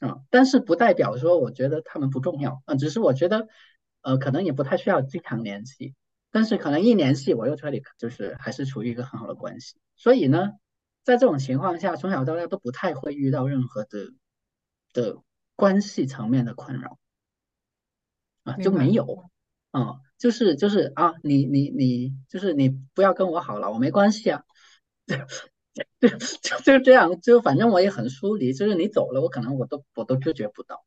[0.00, 3.48] 啊，但是不代表说我觉得他们不重要，啊，只是我觉得，
[4.02, 5.94] 呃，可能也不太需要经常联系，
[6.30, 10.50] 但是可能一联系，我又觉得就是还是处于一个很好的关系，所以呢。
[11.04, 14.12] 在这种情况下，从小到大都不太会遇到任何的
[14.92, 15.18] 的
[15.54, 16.98] 关系层面的困扰。
[18.42, 19.24] 啊，就没有，
[19.70, 24.44] 啊，就是就是啊，你你你就是你不要跟我好了，我没关系啊，
[25.98, 26.08] 就
[26.42, 30.84] 就就这样，就反正我也很疏离，就是你走了，我可能我都我都知觉不到，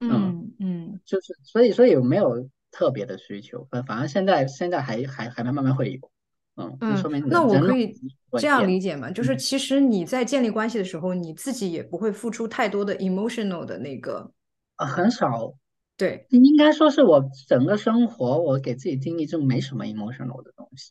[0.00, 6.10] 嗯嗯，就是所以所以没有特别的需求，反反而现在现在还还还慢慢会有，
[6.56, 7.94] 嗯，嗯说明那我可以
[8.38, 9.10] 这样理解吗？
[9.10, 14.30] 就是其实你在建立关系的时候，你自己也不会付出太多的 emotional 的那个，
[14.76, 15.54] 呃，很少。
[15.96, 20.90] 对，应该说是我整个生活，我给自己定义就没什么 emotional 的东西。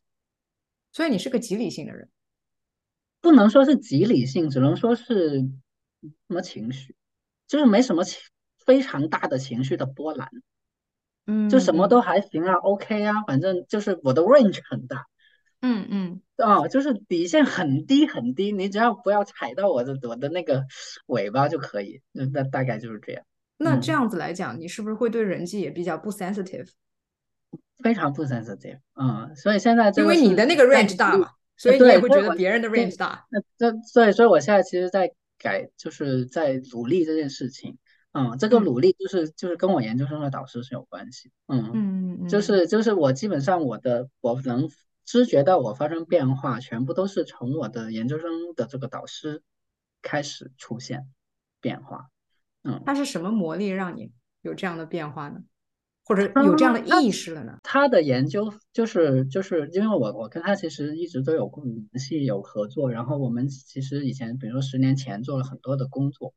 [0.94, 2.08] 所以你是个极理性的人，
[3.20, 5.40] 不能说是极理性，只能说是
[6.02, 6.96] 什么情绪，
[7.48, 8.22] 就是没什么情
[8.66, 10.30] 非常大的情绪的波澜。
[11.26, 15.06] 嗯，就什么都还行啊，OK 啊，反正就是我的 range 很大。
[15.64, 20.66] 嗯嗯，哦，就是底线很低很低，你只要不要踩到我的我的那个
[21.08, 22.02] 尾巴就可以。
[22.12, 23.24] 那那大概就是这样。
[23.58, 26.70] 那这样子来讲，你是不是会对人际也比较不 sensitive？
[27.82, 33.26] 非常不 sensitive，嗯，所以现在因为你的那个 range 大嘛，所以你也会觉得别人的 range 大。
[33.30, 37.78] 那这所以所以我现在其实，在改，就是在努力这件事情。
[38.12, 41.32] 嗯，这个努力就是就是跟我研究生的导师是有关系。
[41.48, 44.70] 嗯嗯嗯，就是就是我基本上我的我能
[45.06, 49.44] 知觉到我发生变化，全部都是从我的研究生的这个导师
[50.02, 51.08] 开始出现
[51.60, 52.10] 变化。
[52.64, 54.12] 嗯，他是什么魔力让你
[54.42, 55.42] 有这样的变化呢？
[56.06, 57.60] 或者有这样的意识了呢？
[57.64, 66.34] 他的研究就是就是因为我我跟他其实一直都有联系有合作，然后我们其实以前比如说十年前做了很多的工作，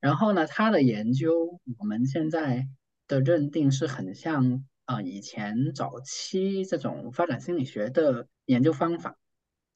[0.00, 2.68] 然后呢他的研究我们现在
[3.08, 9.16] 的认定是很像啊以前早期这种发展心理学的研究方法，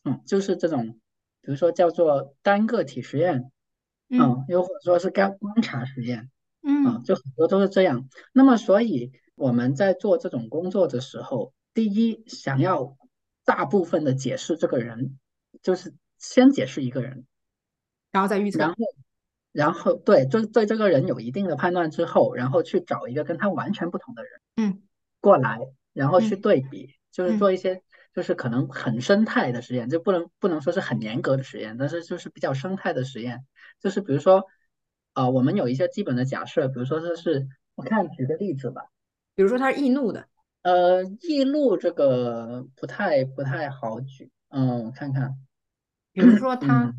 [0.05, 0.99] 嗯，就是这种
[1.42, 3.53] 比如说叫做单个体实验。
[4.12, 8.09] 嗯，又或者说是干观察实验，嗯，就很多都是这样。
[8.33, 12.96] 那么，所以我们在做这种工作的时候，第一想要
[13.44, 15.16] 大部分的解释这个人，
[15.62, 17.25] 就是先解释一个人，
[18.11, 18.51] 然后再预。
[18.51, 18.77] 测，然后，
[19.53, 24.83] 然后对，就对这个人有一定的判断之后，然后去找一个跟他完全不同的人，嗯，
[25.20, 25.59] 过来，
[25.92, 27.83] 然后去对比，就是做一些。
[28.12, 33.46] 就是可能很生态的实验，就不能不能说是很严格的实验，但是就是比较生态的实验。
[33.78, 34.44] 就是比如说，
[35.14, 38.83] 呃，我们有一些基本的假设，比如说这是，我看举个例子吧，
[39.37, 40.26] 比如说他是易怒的，
[40.62, 45.37] 呃，易怒这个不太不太好举，嗯，我看看，
[46.12, 46.92] 比如说他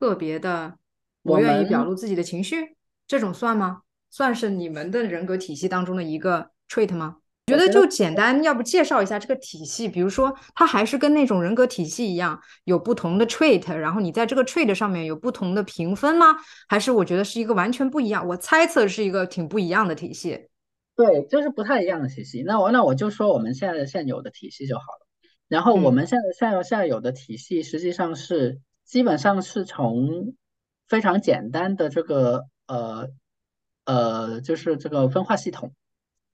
[0.00, 0.78] 特别的
[1.22, 2.74] 不愿意表露自己的情绪，
[3.06, 3.82] 这种算吗？
[4.08, 7.18] 算是你们的人格体系当中的一个 trait 吗？
[7.46, 9.86] 觉得就简单，要不介绍一下这个体系？
[9.86, 16.34] 比如说，它还是跟那种人格体系一样，有不同的 trait，然后你在这个 trait 上面有不同的评分吗？
[16.68, 18.26] 还是我觉得是一个完全不一样？
[18.26, 20.48] 我猜测是一个挺不一样的体系。
[20.96, 22.42] 对，就是不太一样的体系。
[22.46, 25.06] 那我那我就说我们现在的现有的体系就好了。
[25.48, 30.34] 然后我们现在现在现有的体系实际上是基本上是从
[30.88, 33.08] 非常简单的这个呃
[33.84, 35.74] 呃，就是这个分化系统。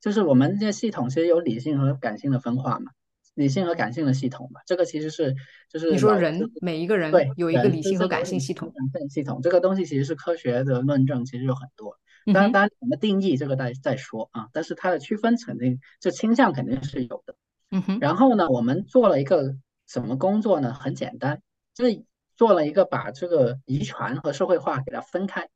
[0.00, 2.92] 就是我们这系统其实有理性和感性的分化嘛，
[3.34, 5.34] 理性和感性的系统嘛，这个其实是
[5.68, 11.98] 就是你说人每一个人对有一个理性和感性系统，感性系统这个东西其实是科学的论证，其实有很多。
[12.26, 17.34] 当然，当然怎么定义这个再再说啊，但是它的区分肯定这倾向肯定是有的。
[17.70, 17.98] 嗯哼。
[17.98, 20.74] 然后呢，我们做了一个什么工作呢？
[20.74, 21.40] 很简单，
[21.74, 22.04] 就是
[22.36, 25.48] 做了一个把这个遗传和社会化给它分开。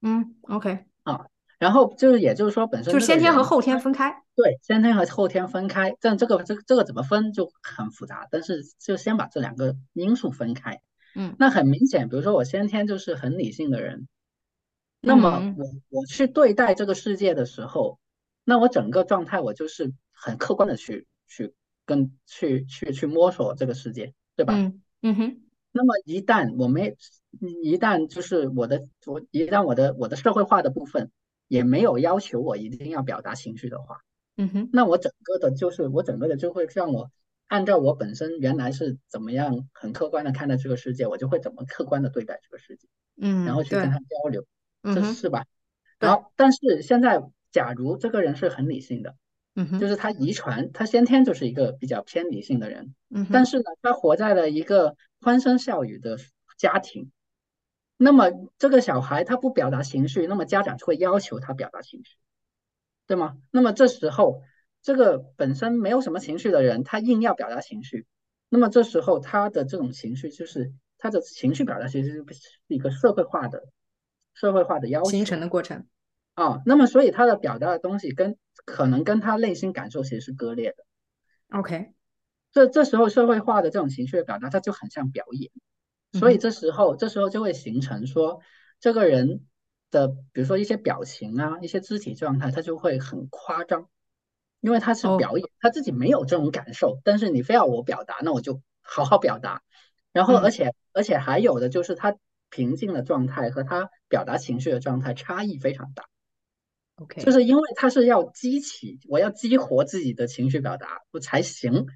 [0.00, 1.26] 嗯，OK 啊。
[1.58, 4.22] 然后就是，也就是说，本身就是先天和后天分开。
[4.34, 5.96] 对，先天和后天分开。
[6.00, 8.28] 但这个这个这个怎么分就很复杂。
[8.30, 10.82] 但是就先把这两个因素分开。
[11.14, 14.06] 嗯，那很明显，比如说我先天就是很理性的人，
[15.00, 17.98] 那么我我去对待这个世界的时候，
[18.44, 21.54] 那我整个状态我就是很客观的去去
[21.86, 24.52] 跟去去去摸索这个世界，对吧？
[24.54, 25.40] 嗯嗯哼。
[25.72, 26.94] 那么一旦我没
[27.62, 31.10] 一旦就是我的我一旦我的我的社会化的部分。
[31.48, 34.00] 也没有要求我一定要表达情绪的话，
[34.36, 37.10] 嗯哼，那我整个的就是我整个的就会让我
[37.46, 42.88] 按照我本身原来是怎么样很客观的看待这个世界，我就会怎么客观的对待这个世界，
[43.20, 44.44] 嗯，然后去跟他交流，
[44.82, 45.44] 这是吧？
[45.98, 49.14] 然后，但是现在假如这个人是很理性的，
[49.54, 56.18] 嗯哼，就是他遗传，他先天就是一个比较偏理性的人，嗯，但是呢，他活在了一个欢声笑语的
[56.58, 57.10] 家庭。
[57.96, 62.16] 那么这个小孩他不表达情绪，那么家长就会要求他表达情绪，
[63.06, 63.38] 对吗？
[63.50, 64.42] 那么这时候
[64.82, 68.06] 这个本身没有什么情绪的人，他硬要表达情绪，
[68.48, 72.24] 那么这时候他的这种情绪就是他的情绪表达其实是
[72.66, 73.64] 一个社会化的
[74.34, 75.86] 社会化的要求形成的过程
[76.34, 76.60] 啊。
[76.66, 80.84] 那么所以他的表达的东西跟可能跟他内心感受其实是割裂的。
[81.58, 81.92] OK，
[82.52, 85.50] 这这时候社会化的这种情绪的表达，它就很像表演。
[86.18, 88.40] 所以这时候，这时候就会形成说，
[88.80, 89.44] 这个人
[89.90, 93.88] 的，比如说一些表情啊，一些肢体状态，他就会很夸张，
[94.60, 99.62] 因为他是表演，他自己没有这种感受，但是你非要我表达，那我就好好表达。
[100.12, 102.16] 然后，而且而且还有的就是他
[102.48, 106.04] 平静的状态和他表达情绪的状态差异非常大。
[106.96, 111.86] OK，就是因为他是要激起，我要激活自己的情绪表达我才行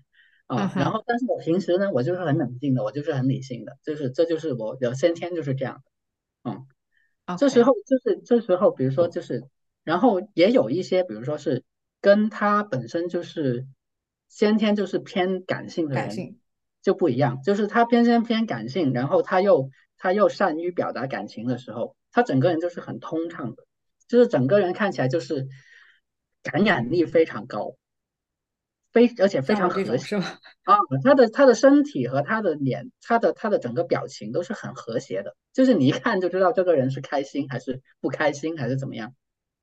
[0.56, 0.72] 啊。
[0.76, 5.82] 然后，但是我平时呢，我就是很冷静的，我就是很理性的，就是这就是我有先天就是这样
[6.44, 6.50] 的。
[6.50, 9.44] 嗯，这时候就是这时候，比如说就是，
[9.84, 11.64] 然后也有一些，比如说是
[12.00, 13.66] 跟他本身就是
[14.28, 16.36] 先天就是偏感性的人
[16.82, 23.64] 就不一样，就是他偏偏偏感性，然后他又他又善于表达感情的时候，他整个人就是很通畅的。
[24.08, 25.46] 就是整个人看起来就是
[26.42, 27.76] 感染力非常高，
[28.92, 30.16] 非而且非常和谐？
[30.64, 39.14] 啊，他的他的身体和他的脸，他的他的整个表情都是很和谐的，就是你一看就知道这个人是开心还是不开心还是怎么样。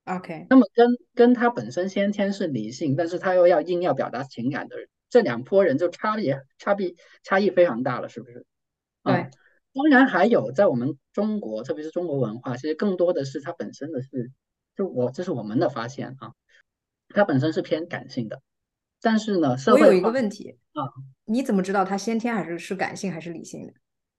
[0.05, 8.45] OK，那么跟跟他本身先天是理性，但是他又要硬要表达情感的人，这两拨人就差别差别差异非常大了，是不是？
[9.03, 9.29] 对。
[9.73, 14.31] 当然还有，在我们中国，特别是中国文化，其实更多的是他本身的是，
[14.75, 16.31] 就我这是我们的发现啊，
[17.09, 18.41] 他本身是偏感性的。
[19.07, 20.83] 但是呢，社会我有一个问题啊，
[21.23, 23.73] 你怎么知道他先天还是是感性还是理性的？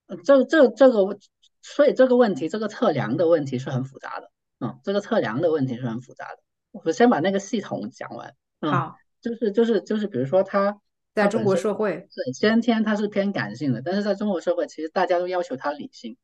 [0.07, 1.19] 呃，这这这个，
[1.61, 4.31] 所以这个问题，这个测量的问题是很复杂的。
[4.61, 6.39] 嗯，这个测量的问题是很复杂的。
[6.71, 8.35] 我先把那个系统讲完。
[8.63, 10.81] 好，就是就是就是，比如说他。
[11.15, 16.17] 在中国社会，对先天他是偏感性的，但是在中国社会，其实大家都要求他理性，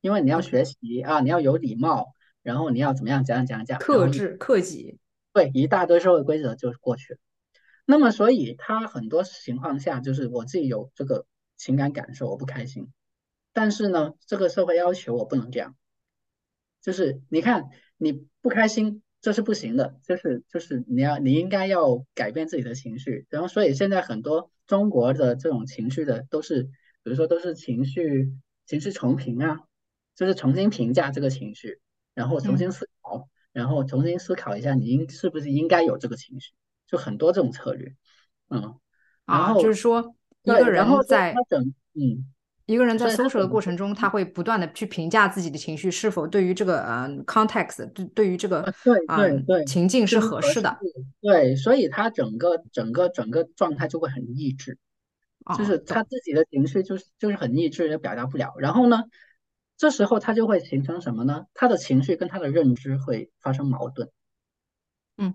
[0.00, 2.12] 因为你要学习啊，你要有礼貌，
[2.44, 5.00] 然后你要怎么样讲讲讲，克制克己，
[5.32, 7.18] 对，一大堆社会规则就过去了。
[7.86, 11.24] 那么，所以他很多情况下就是我自己有这个
[11.56, 12.92] 情感感受，我不开心，
[13.54, 15.74] 但是呢，这个社会要求我不能这样，
[16.82, 19.02] 就是你看你不开心。
[19.22, 26.62] 这是不行的，就是就是你要你应该要改变自己的情绪，然后所以现在很多中国的这种情绪的都是，
[27.02, 28.30] 比如说都是情绪
[28.66, 29.62] 情绪重评啊，
[30.14, 31.80] 就是重新评价这个情绪，
[32.14, 36.52] 然后重新思考，然后重新思考一下你应是不是应该有这个情绪，
[36.86, 37.94] 就很多这种策略，
[38.50, 38.78] 嗯，
[39.26, 41.34] 然后就是说一个人在
[41.94, 42.32] 嗯。
[42.66, 50.76] 一个人在搜索的过程中，他会不断的去评价自己的情绪是否对于这个呃 context 对对于这个对对对情境是合适的。
[51.20, 54.78] 对，所以他整个整个整个状态就会很抑制，
[55.56, 58.56] 就是他自己的情绪就是就是很抑制，也表达不了。
[58.58, 59.04] 然后呢，
[59.76, 61.46] 这时候他就会形成什么呢？
[61.54, 64.10] 他的情绪跟他的认知会发生矛盾。
[65.18, 65.34] 嗯，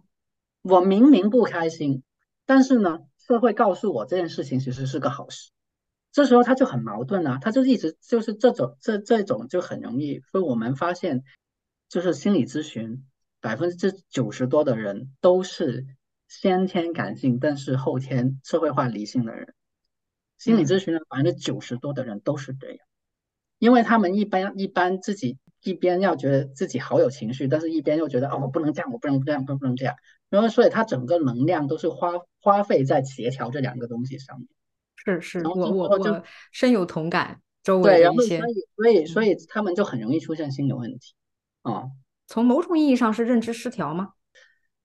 [0.62, 2.04] 我明明不开心，
[2.46, 5.52] 但是呢，社会告诉我这件事情其实是个好事。
[6.12, 11.24] 这时候他就很矛盾啊，他就一直就是这种这这种就很容易，所以我们发现，
[11.88, 13.06] 就是心理咨询
[13.40, 15.86] 百分之九十多的人都是
[16.28, 19.54] 先天感性，但是后天社会化理性的人。
[20.38, 22.80] 心理咨询的百分之九十多的人都是这样，
[23.60, 29.96] 因为他们一般一般自己一边要觉得自己好有情绪，但是一边又觉得哦我不能这样，我不能这样，不能这样，
[30.32, 34.48] 然后所以他整个能量都是花花费在协调这两个东西上面。
[34.96, 37.40] 是是，我我我深有同感。
[37.64, 41.14] 周围的一些，所以所以所以他们就很容易出现心理问题。
[41.62, 41.84] 啊，
[42.26, 44.14] 从某种意义上是认知失调吗？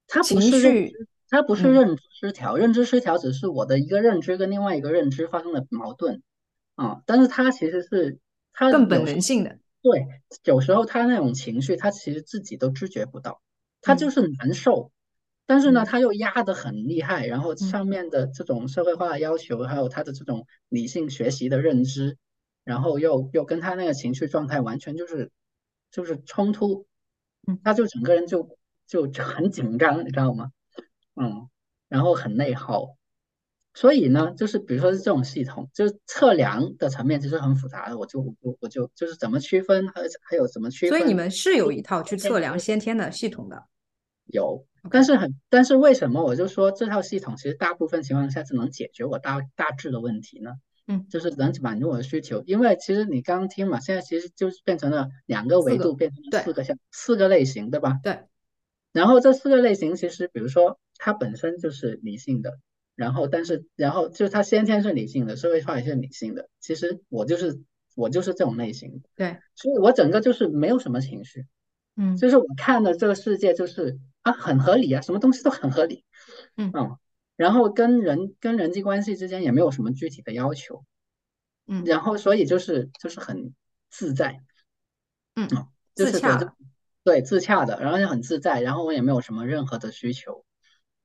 [0.06, 6.22] 他不是认知，他不是认知失调，认知失调只是我的一个认知跟另外一个认知发生了矛盾。
[6.74, 8.18] 啊，但是它其实是
[8.52, 9.58] 它更本能性的。
[9.80, 10.04] 对，
[10.44, 13.40] 有时候他那种情绪，他其实自己都知觉不到，
[13.80, 14.90] 他就是难受。
[15.48, 22.16] 但是呢，他又压得很厉害，然后上面的这种社会化的要求，还有他的这种理性学习的认知，
[22.64, 25.30] 然后又又跟他那个情绪状态完全就是
[25.92, 26.86] 就是冲突，
[27.46, 30.50] 嗯，他就整个人就就就很紧张，你知道吗？
[31.14, 31.48] 嗯，
[31.88, 32.96] 然后很内耗，
[33.72, 43.62] 所以呢，就是比如说是这种系统，就是测量的层面其实很复杂的，我就我我就就是怎么区分，还还有怎么区分，所以你们是有一套去测量先天的系统的，
[44.24, 44.66] 有。
[44.90, 50.52] 但是很，但是为什么我就说这套系统其实大部分情况下是能解决我大大致的问题呢？
[50.88, 52.44] 嗯，就是能满足我的需求。
[52.46, 57.98] 因为其实你刚刚听嘛，现在其实就是变成了两个维度，变成了四个项，四个类型，对吧？
[58.02, 58.20] 对。
[58.92, 62.58] 然后这四个类型其实，比如说它本身就是理性的，
[62.94, 66.48] 然后但是然后就是它先天是理性的，社会化也是理性的。
[66.60, 67.60] 其实我就是
[67.96, 69.02] 我就是这种类型。
[69.16, 69.38] 对。
[69.56, 71.46] 所以我整个就是没有什么情绪。
[71.96, 72.16] 嗯。
[72.16, 73.98] 就是我看的这个世界就是。
[74.26, 76.04] 啊，很合理啊，什么东西都很合理，
[76.56, 76.72] 嗯
[77.36, 80.84] 然后跟人跟人际关系之间也没有什么具体的要求，
[81.68, 83.54] 嗯，然后所以就是就是很
[83.88, 84.40] 自在，
[85.36, 85.46] 嗯，
[85.94, 86.56] 自洽，
[87.04, 90.44] 对自洽的，然后也很自在，然后我也没有什么任何的需求，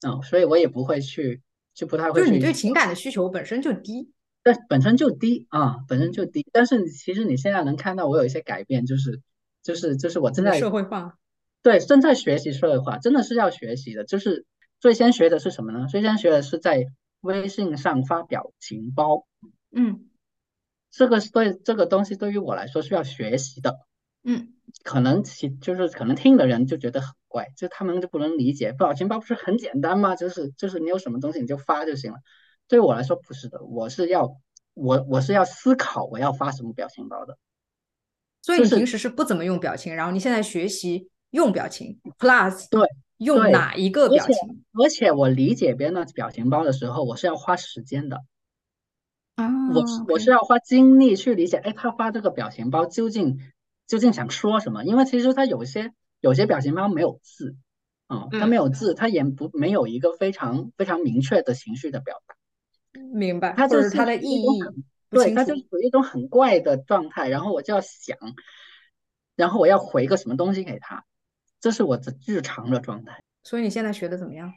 [0.02, 1.44] 嗯，所以我也不会去，
[1.76, 2.22] 就不太会。
[2.22, 4.12] 就是你对情感的需求本身就低，
[4.42, 6.48] 但本身就低啊，本身就低。
[6.52, 9.22] 但是其实你现在能看到我有一些改变，就是
[9.62, 11.18] 就是就是我正在社会化，
[11.62, 14.04] 对，正在学习社会化，真的是要学习的。
[14.04, 14.46] 就是
[14.80, 15.88] 最先学的是什么呢？
[15.88, 16.86] 最先学的是在
[17.22, 19.26] 微信上发表情包。
[19.72, 20.10] 嗯，
[20.90, 23.80] 这个对这个东西对于我来说是要学习的。
[24.24, 24.54] 嗯。
[24.84, 30.16] 可能其就是可能听的人就觉得很怪，就他们就不能理解表情包不是很简单吗？
[30.16, 32.20] 就是就是你有什么东西你就发就行了。
[32.70, 34.38] 对我来说不是的，我是要
[34.74, 37.38] 我我是要思考我要发什么表情包的。
[38.42, 44.36] 所以你平时是不怎么用表情，然后你现在学习用表情，plus 对用哪一个表情？
[44.74, 48.22] 而且我理解别人的表情包的时候，我是要花时间的。
[49.36, 53.40] 啊，我我是要花精力去理解，哎，他发这个表情包究竟。
[53.88, 54.86] 究竟想说什么？
[54.86, 57.58] 因为其实他有些有些表情包没有字，
[58.08, 63.02] 嗯，他没有字，他也不没有一个非常非常明确的情绪的表达。
[63.14, 64.62] 明白，它就是它的意义，
[65.10, 67.28] 对，它就属于一种很怪的状态。
[67.28, 68.18] 然后我就要想，
[69.36, 71.04] 然后我要回个什么东西给他，
[71.62, 73.24] 这是我的日常的状态。
[73.44, 74.54] 所以你现在学的怎么样？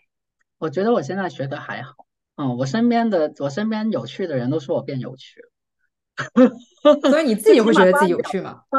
[0.59, 6.51] 我觉得我现在学的还好，嗯，我身边的我身边有趣的人都说我变有趣了，
[7.11, 8.65] 所以你自己会觉得自己有趣吗？
[8.71, 8.79] 发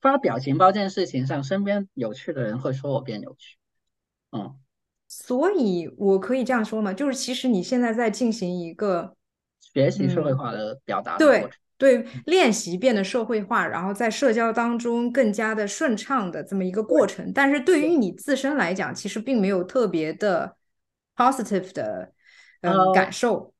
[0.00, 3.56] 发表情包这件事情上，身边有趣的人会说我变有趣，
[4.32, 4.58] 嗯，
[5.08, 6.92] 所以我可以这样说吗？
[6.92, 9.16] 就是其实你现在在进行一个
[9.60, 11.48] 学习社会化的表达，对
[11.82, 17.32] 对，练习变得社会化，然后在社交当中更加的顺畅的这么一个过程。
[17.32, 20.56] 但是对于你自身来讲，其实并没有特别的
[21.16, 22.12] positive 的
[22.60, 23.52] 嗯感受。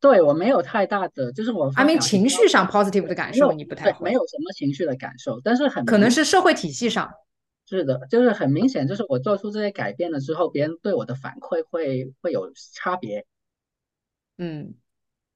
[0.00, 7.12] 对我没有太大的，就是我，I mean 情绪上 positive 的感受，你不太没有什么情绪的感受，但是很可能是社会体系上，
[7.68, 13.26] 是的，就是很明显，就是我做出这些改变了之后，别人对我的反馈会会有差别，
[14.38, 14.72] 嗯，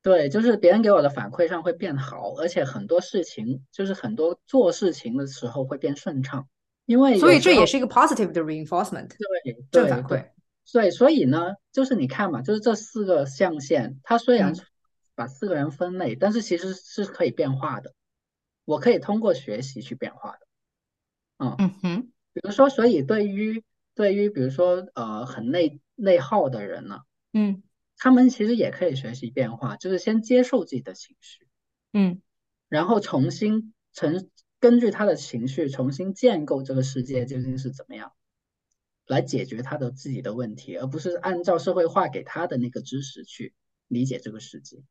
[0.09, 6.49] 对，就是别人给我的反馈上会变好，而且很多事情就是很多做事情的时候会变顺畅，
[6.87, 9.09] 因为所以这也是一个 positive 的 reinforcement，
[9.43, 10.31] 对，正反馈。
[10.65, 14.55] 所以，所以呢，就是你看嘛，就是这四个象限，它虽然
[15.15, 17.93] 把四个人分类，但是其实是可以变化的。
[18.65, 20.39] 我可以通过学习去变化的。
[21.37, 22.13] 嗯嗯哼。
[22.33, 23.63] 比如说，所以对于
[23.95, 27.01] 对于比如说呃很内内耗的人呢，
[27.35, 27.63] 嗯，
[27.99, 31.47] 他们其实也可以学习变化，就是先接受自己的情绪，
[31.93, 32.23] 嗯，
[32.69, 34.29] 然后重新成
[34.61, 38.13] 根据他的情绪重新建构这个世界究竟是怎么样。
[39.07, 43.55] 来解决他的自己的问题，而不是按照社会化给他的那个知识去
[43.87, 44.85] 理解这个世界。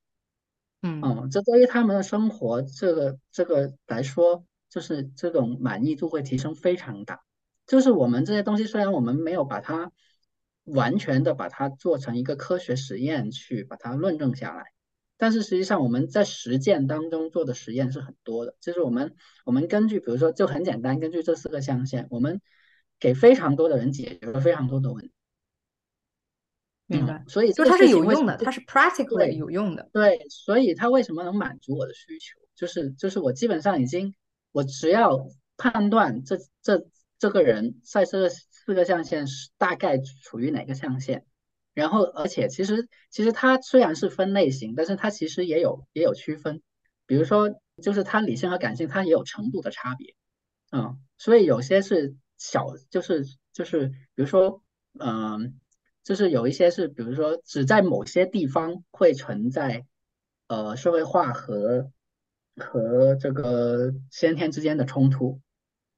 [0.81, 7.21] 嗯，这对于他们的生活这个这个来说，就是这种满意度会提升非常大。
[7.67, 9.91] 就是我们这些东西，虽然我们没有把它
[10.67, 14.65] 完全的把它做成一个科学实验去把它论证下来，
[15.17, 18.55] 但是实际上我们在实践当中做的实验是很多的。
[18.61, 19.15] 就是我们
[19.45, 22.39] 我们根据比如说就很简单，根据这四个象限，我们。
[22.99, 25.11] 给非常多的人解决了非常多的问题，
[26.87, 27.23] 明白？
[27.27, 29.87] 所以就它是有用的，它是 practically 有用的。
[29.93, 32.39] 对，所以它为什么能满足我的需求？
[32.55, 34.15] 就是就是我基本上已经，
[34.51, 36.87] 我只要判断这这
[37.19, 38.31] 这个人在这个
[38.67, 41.25] 四个象限是大概处于哪个象限，
[41.73, 46.61] 然后而且其实其实它虽然是分类型，但是它其实也有也有区分，
[47.07, 47.49] 比如说
[47.81, 50.13] 就是它理性和感性它也有程度的差别，
[50.71, 52.15] 嗯，所以有些是。
[52.39, 54.61] 小就是就是，比如说，
[54.99, 55.59] 嗯，
[56.03, 59.87] 就是有一些是，比如说，只在某些地方会存在，
[60.45, 61.91] 呃，社会化和
[62.57, 65.41] 和这个先天之间的冲突，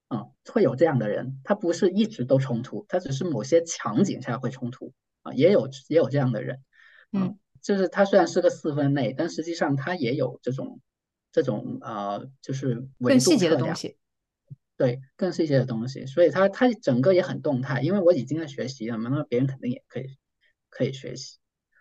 [0.10, 6.62] 嗯，会有这样的人，他不是一直都冲突，他只是某些场景下会冲突，啊，也有也有这样的人，
[7.12, 10.80] 嗯，就是他虽然是个四分类，但实际上他也有这种
[11.32, 13.98] 这种呃，就是更细节的东西。
[14.76, 20.06] 对，更是一些的东西，所以他他整个也很动态，因为我已经在学习了嘛，那别人肯定也可以
[20.70, 21.38] 可以学习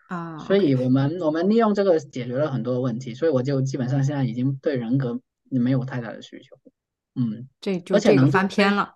[0.09, 0.37] 啊。
[0.39, 6.59] 所以我们我们利用这个解决了很多问题，所以我就基本上现在已经对人格没有太大的需求。
[7.15, 8.95] 嗯，这就这个翻篇了。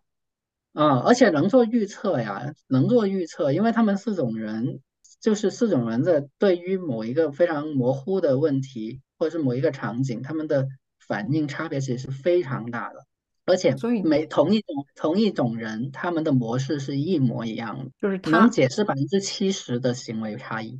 [0.73, 4.81] 啊，而且能做预测呀，能做预测，因为他们四种人
[5.19, 10.67] 就是四种人的对于某一个非常模糊的问题或者是某一个场景，他们的
[10.99, 13.05] 反应差别其实是非常大的。
[13.45, 20.79] 而且，所以每同一种同一种人，他们的模式是一模一样的，就是能解释百分之七十的行为差异。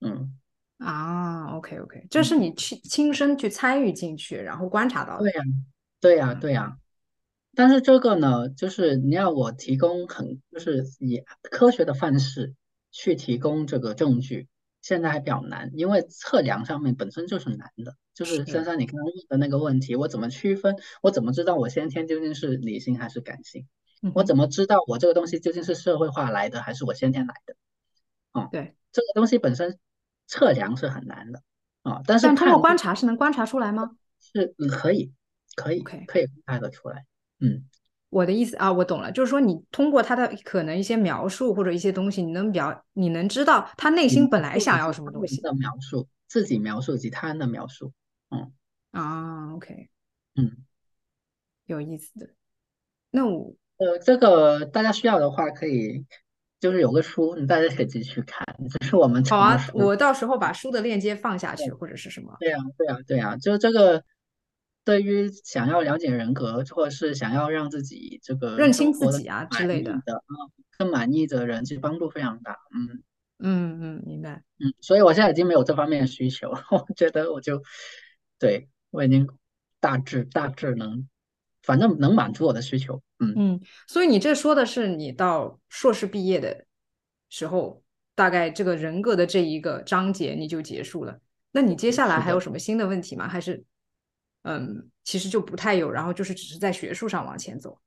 [0.00, 0.38] 嗯
[0.76, 5.24] 啊，OK OK，这是你去亲身去参与进去，然后观察到的。
[5.24, 5.42] 对呀，
[6.00, 6.78] 对呀，对呀。
[7.54, 12.54] 但是这个呢，就是你要我提供很就是以科学的范式，
[12.92, 14.48] 去提供这个证据，
[14.80, 17.96] 现在还比较难，因为测量上面本身就是难的。
[18.14, 20.76] 就是珊珊你刚刚问的那个问题，我怎么区分？
[21.02, 23.66] 我怎么知道我先天究竟是理性还是感性？
[24.14, 27.54] 我怎么知道我这个东西究竟是社会化来的还是我先天来的？
[28.34, 29.78] 嗯，对，这个东西本身
[30.26, 31.42] 测量是很难的
[31.82, 33.96] 啊，但是通过观察是能观察出来吗？
[34.20, 35.12] 是可以，
[35.58, 37.04] 可以，可以观察得出来。
[37.40, 37.64] 嗯。
[38.10, 47.92] 我的意思啊，我懂了，就是说你通过他的可能一些描述或者一些东西，你能表，你能知道他内心本来想要什么东西的描述，自己描述及他人的描述，
[48.30, 48.50] 嗯
[48.92, 49.90] 啊，OK，
[50.36, 50.56] 嗯，
[51.66, 52.30] 有意思的。
[53.10, 56.06] 那我呃，这个大家需要的话，可以
[56.58, 62.34] 就是有个书，你大家可以自己去看，这是我们好啊，我到时候把书的链接放下去或者是什么？
[62.40, 64.02] 对呀，对呀，对呀，就这个。
[64.88, 70.24] 对于想要了解人格，或者是想要让自己这个认清自己啊之类的，的
[70.78, 72.56] 更满意的人，其实帮助非常大。
[72.74, 73.02] 嗯
[73.38, 74.42] 嗯嗯，明白。
[74.58, 77.62] 嗯，所以我现在已经没有这方面的需求， 我觉得我就
[78.38, 79.28] 对我已经
[79.78, 81.06] 大致大致能，
[81.62, 83.02] 反正能满足我的需求。
[83.18, 86.64] 嗯嗯，所以你这说的是你到硕士毕业的
[87.28, 87.82] 时候，
[88.14, 91.20] 大概这个人格的这一个章节你就结束了。
[91.52, 93.28] 那你接下来还有什么新的问题吗？
[93.28, 93.62] 还是？
[94.42, 97.80] 嗯，其实就不太有，然后就是只是在学术上往前走。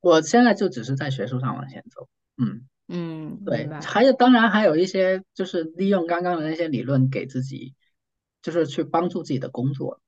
[0.00, 2.08] 我现在就只是在学术上往前走。
[2.36, 7.74] 嗯嗯，对，还有当然还有一些就是利用刚刚的那些理论给自己，
[8.42, 10.00] 就是去帮助自己的工作。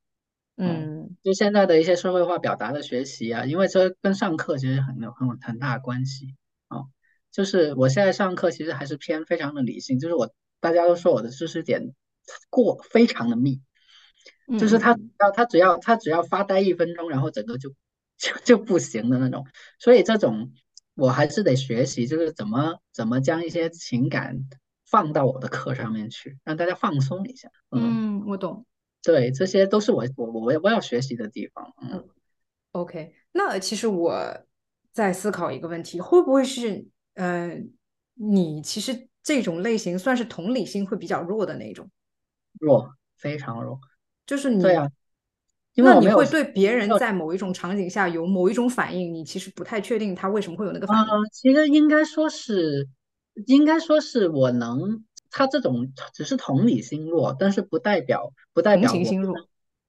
[0.56, 6.36] 嗯，就现在的一些社会化表达的学习啊，因为这跟上课其实很有很有很大关系
[6.68, 6.84] 啊。
[7.30, 11.94] 就是我现在上课其实还是偏非常的理性，就是我大家都说我的知识点
[12.50, 13.60] 过非常的密。
[14.58, 17.70] 就是他，要他只要他只要发呆一分钟，然后整个就
[18.16, 19.46] 就就不行的那种。
[19.78, 20.52] 所以这种
[20.94, 24.38] 我还是得学习，就是怎么怎么将一些情感
[24.84, 27.48] 放到我的课上面去，让大家放松一下。
[27.70, 28.66] 嗯，我懂。
[29.02, 31.72] 对，这些都是我我我我要学习的地方。
[31.82, 32.08] 嗯
[32.72, 33.14] ，OK。
[33.32, 34.46] 那其实我
[34.92, 37.58] 在思考一个问题，会不会是呃，
[38.14, 41.90] 你其实这种类型算是同理心会比较弱的那种？
[42.60, 43.80] 弱，非常弱。
[44.26, 44.88] 就是你对呀，
[45.76, 51.06] 那你会对别人在某一种场景下有某一种反应，你其实不太确定他为什么会有那个反应。
[51.32, 52.88] 其实应该说是，
[53.46, 59.36] 应该说是我能，他这种只是同理心弱，但是不代表不代表同情心弱，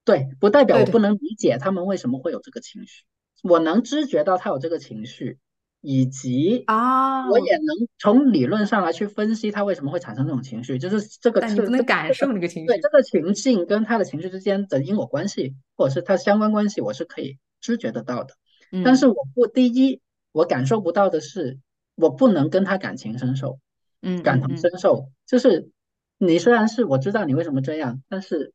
[0.06, 3.04] 对，不代表我不能理解他们为什么会有这个情绪，
[3.44, 5.40] 我能知觉到他有这个情绪。
[5.86, 7.66] 以及啊，我也能
[8.00, 18.34] 从理论上来去分析他为什么会产生这种情绪，就是这个，但你不能感受那个情绪，对这个情境跟他的情绪之间的因果关系，或者是他相关关系，我是可以知觉得到的。
[18.82, 20.00] 但是我不，第一，
[20.32, 21.60] 我感受不到的是，
[21.96, 23.60] 我不能跟他感情深受，
[24.02, 25.70] 嗯，感同身受，就是
[26.18, 28.54] 你虽然是我知道你为什么这样，但是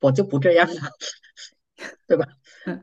[0.00, 0.80] 我就不这样了，
[2.08, 2.26] 对吧？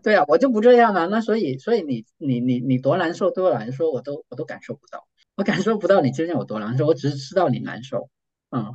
[0.04, 1.06] 对啊，我就不这样啊。
[1.06, 8.10] 那所以，所以你你你你多难受，对我来说，我都我都感受不到，我感受不到你究竟有多难受，我只是知道你难受。
[8.52, 8.74] 嗯，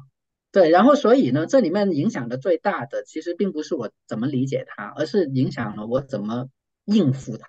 [0.53, 0.71] 对。
[0.71, 6.49] 然后，所以呢，这里面影响的最大的，其实并不是我怎么理解它，而是影响了我怎么
[6.85, 7.49] 应付它。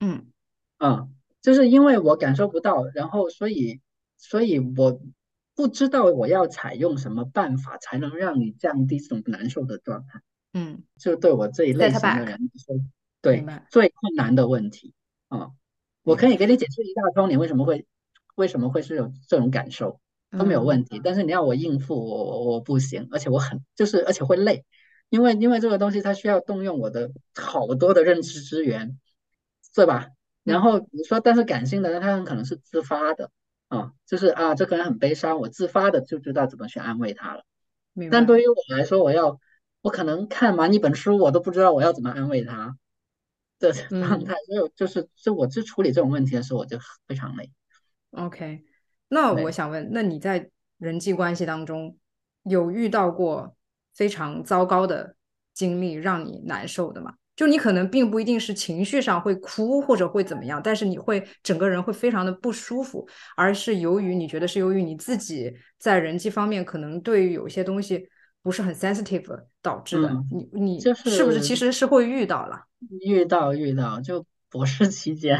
[0.00, 0.26] 嗯
[0.78, 3.80] 嗯，就是因为我感受不到，然后所以
[4.16, 5.00] 所以我
[5.54, 10.20] 不知道我要采用什么办法才能让你降低这种难受的状态。
[10.58, 12.76] 嗯，就对我这一类型的人说，
[13.22, 14.92] 对最困难的问题
[15.28, 15.52] 啊，
[16.02, 17.86] 我可以给你解释一大通，你为什么会
[18.34, 20.00] 为什么会是有这种感受
[20.36, 24.64] 都没有问题，但是你要我应付我我不行，而且我很就是而且会累，
[25.10, 28.98] 因为因为这个东西它需要动用我的好多的认知资源，
[29.76, 30.08] 对吧？
[30.42, 33.30] 然后你说，但是感性的人他很可能是自发的
[33.68, 37.44] 啊，就是啊这个人很悲伤，我自发的就知道怎么去安慰他了。
[38.10, 39.38] 但对于我来说，我要。
[39.80, 42.76] 我可能看完一本书，我都不知道我要怎么安慰他
[43.60, 46.76] 的状态，所以就是，就我去处理这种问题的时候，我就
[47.06, 47.50] 非常累。
[48.10, 48.64] OK，
[49.08, 51.96] 那我想问，那你在人际关系当中
[52.42, 53.56] 有遇到过
[53.94, 55.14] 非常糟糕的
[55.54, 57.14] 经历，让你难受的吗？
[57.36, 68.08] 就你可能并不一定是情绪上会哭或者会怎么样，但是你会整个人会非常的不舒服，而是由于你觉得是由于你自己在人际方面可能对于有些东西。
[68.42, 72.64] 不是很 sensitive 导致的，你你就是是不是其实是会遇到了？
[73.06, 75.38] 遇到遇到，就博士期间，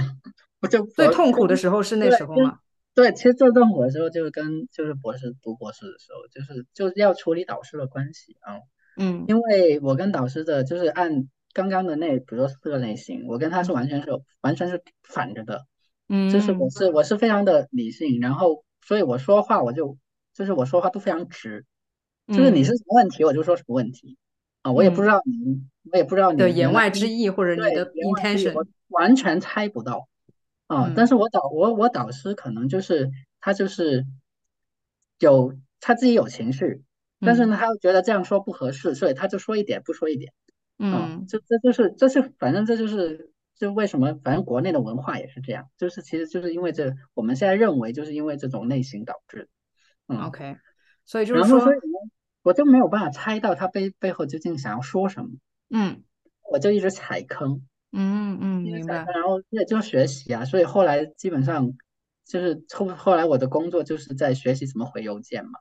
[0.60, 2.58] 我就最痛苦的时候是那时候吗？
[2.94, 8.58] 对，其实最痛苦的时候就是跟就是博士读博士的时候，就是就是要处理导师的关系啊。
[8.96, 14.08] 嗯，因为我跟导师的就是按刚刚的那，比如说四个类型，我跟他是完全是
[14.40, 15.66] 完全是反着的。
[16.08, 18.64] 嗯，就是我是我是非常的理性，然后。
[18.80, 19.98] 所以我说话我就
[20.32, 21.66] 就是我说话都非常直，
[22.28, 24.16] 就是你是什么问题我就说什么问题。
[24.62, 25.62] 啊，我也不知道你，
[25.92, 30.08] 我也不知道你的言外之意或者你的 intention，完全猜不到。
[30.66, 30.92] 啊。
[30.96, 33.10] 但是我导我我导师可能就是
[33.40, 34.04] 他就是
[35.20, 36.82] 有他自己有情绪，
[37.20, 40.32] 但是呢他又觉得这样说不合适，所以他就说一点不说一点。
[40.78, 49.48] 嗯，这这就是这是反正这就是就为什么反正国内的文化也是这样，就是其实就是因为这我们现在认为就是因为这种类型导致。
[50.08, 50.56] 嗯，OK，
[51.04, 51.60] 所以就是说，
[52.48, 55.28] 我就没有办法猜到他背背后究竟想要说什么。
[55.68, 56.02] 嗯，
[56.50, 57.60] 我就一直踩坑。
[57.92, 59.04] 嗯嗯，明白。
[59.04, 61.70] 然后也就学习啊，所以后来基本上
[62.24, 65.58] 就是后后来我的工作就是在学习怎么回邮件嘛。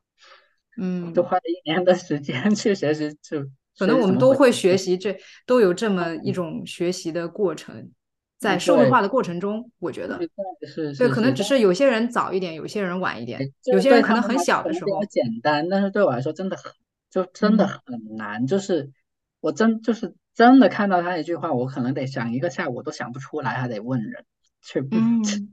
[0.77, 3.45] 嗯，就花了一年的时间去学习就。
[3.79, 5.15] 可能我们都会学习，这
[5.45, 7.91] 都有这么一种学习的过程，
[8.37, 10.19] 在社会化的过程中，我觉得
[10.65, 16.71] 是对，可能只是有些人早一点，有些人晚一点，有些人可能很小的时候简单，但是对我来说真的很，
[17.09, 18.45] 就真的很难。
[18.45, 18.91] 就是
[19.39, 24.25] 我真就是真的看到他一句话，我可能得想一个下午都想不出来，还得问人
[24.61, 24.87] 去，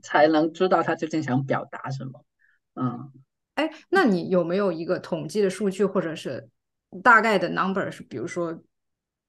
[0.01, 2.23] 才能知道他究竟想表达什么。
[2.75, 3.11] 嗯，
[3.55, 6.49] 哎，那你有没有一个统计的数据，或者是？
[7.03, 8.57] 大概的 number 是，比如说，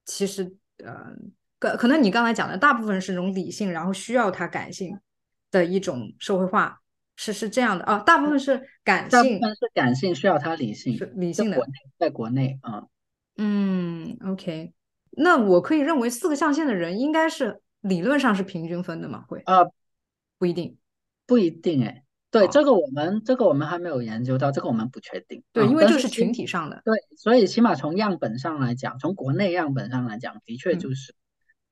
[0.05, 0.55] 其实
[0.85, 1.11] 呃，
[1.59, 4.99] 可可能你刚才讲的大部分是那种理性，然后需要他感性
[5.51, 6.81] 的一种社会化，
[7.17, 11.59] 是是这样的啊，大部分是感性，是感性需要他理性，是理性的，
[11.99, 12.85] 在国内啊，
[13.37, 14.73] 嗯，OK，
[15.11, 19.25] 那我可以认为四个象限的人应该是理论上是平均分的吗？
[19.29, 19.65] 会啊，
[20.39, 20.77] 不一定，
[21.27, 22.03] 不一定哎。
[22.29, 25.43] 对这个我们这个我们还没有研究到，这个我们不确定。
[25.53, 26.83] 对，因为这是群体上的。
[26.85, 31.15] 对，所以起码从样本上来讲，从国内样本上来讲，的确就是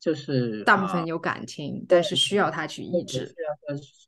[0.04, 3.34] 就是大部分有感情，但是需要他去抑制。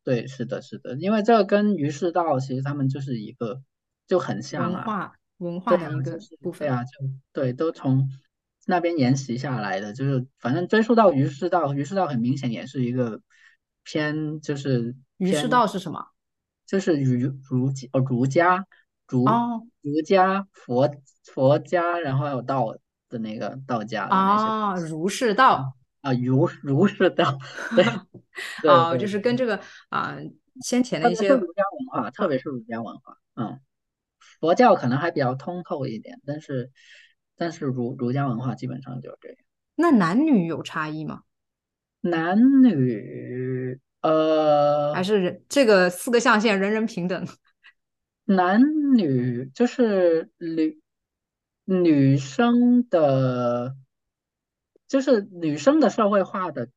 [0.04, 3.62] 对，是的，是的，因为这跟于世道其实他们就是一个
[4.06, 6.90] 就很像文化文化的一个部分啊，就
[7.32, 8.10] 对，都从
[8.66, 13.22] 那边沿袭下来的，就是反正追溯到于世道，于世道很明显也是一个
[13.84, 16.08] 偏就是于世道是什么？
[16.66, 18.66] 就是儒儒家哦，儒家
[19.06, 19.24] 儒
[19.80, 20.94] 儒家佛
[21.24, 22.76] 佛家，然后还有道
[23.08, 25.74] 的那个道家啊，儒释道
[26.06, 27.38] 啊，儒儒释道，
[27.74, 27.84] 对，
[28.70, 30.16] 哦，就是跟这个啊
[30.62, 33.60] 先前的一些儒家文化，特别是儒家文化，嗯，
[34.40, 36.70] 佛教可能还比较通透一点，但是
[37.36, 39.38] 但是儒儒家文化基本上就是这样。
[39.74, 41.22] 那男女有差异吗？
[42.00, 43.80] 男女。
[44.02, 47.26] 呃，还是人这个四个象限人人平等，
[48.26, 48.62] 男
[48.94, 50.80] 女就是女
[51.64, 53.74] 女生的，
[54.88, 56.68] 就是女生的社会化的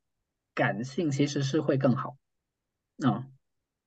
[0.54, 2.18] 感性其实是会更好，
[3.04, 3.32] 嗯，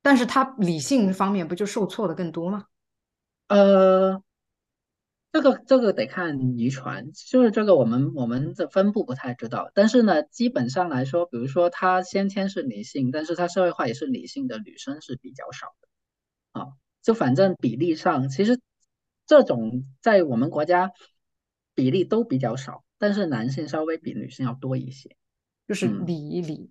[0.03, 2.67] 但是她理性方面不就受挫的更多吗？
[3.49, 4.23] 呃。
[5.35, 16.67] 这个这个得看遗传，就是这个我们我们的分布不太知道，但是呢，基本上来说，比如说她先天是理性，但是她社会化也是理性的女生是比较少的，啊，
[17.01, 18.61] 就反正比例上，其实
[19.25, 20.93] 这种在我们国家
[21.75, 25.17] 比例都比较少，但是男性稍微比女性要多一些，
[25.67, 26.71] 就是理一理，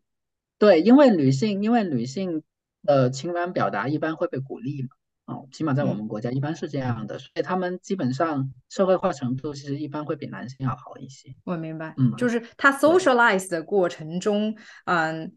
[0.57, 2.41] 对，因为女性因为女性
[2.83, 4.87] 的情感表达一般会被鼓励嘛。
[5.25, 11.35] 哦，起码在我们国家一般是这样的，所以他们基本上社会化程度其实一般会比男性要好一些。
[11.43, 14.55] 我明白，嗯，就是他 socialize 的过程中，
[14.85, 15.35] 嗯，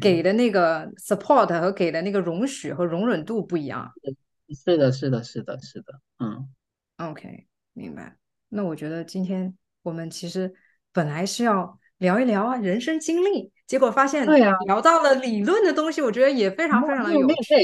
[0.00, 3.88] 给的那个 support 和给的那个容许和容忍度不一样。
[4.64, 6.48] 是的，是的，是的，是的，嗯
[6.96, 8.16] ，OK，明白。
[8.48, 10.52] 那我觉得今天我们其实
[10.92, 17.54] 本来是要聊一聊啊人生经历，结果发现对呀，聊到了理论的东西，我觉得也非常非常的有趣。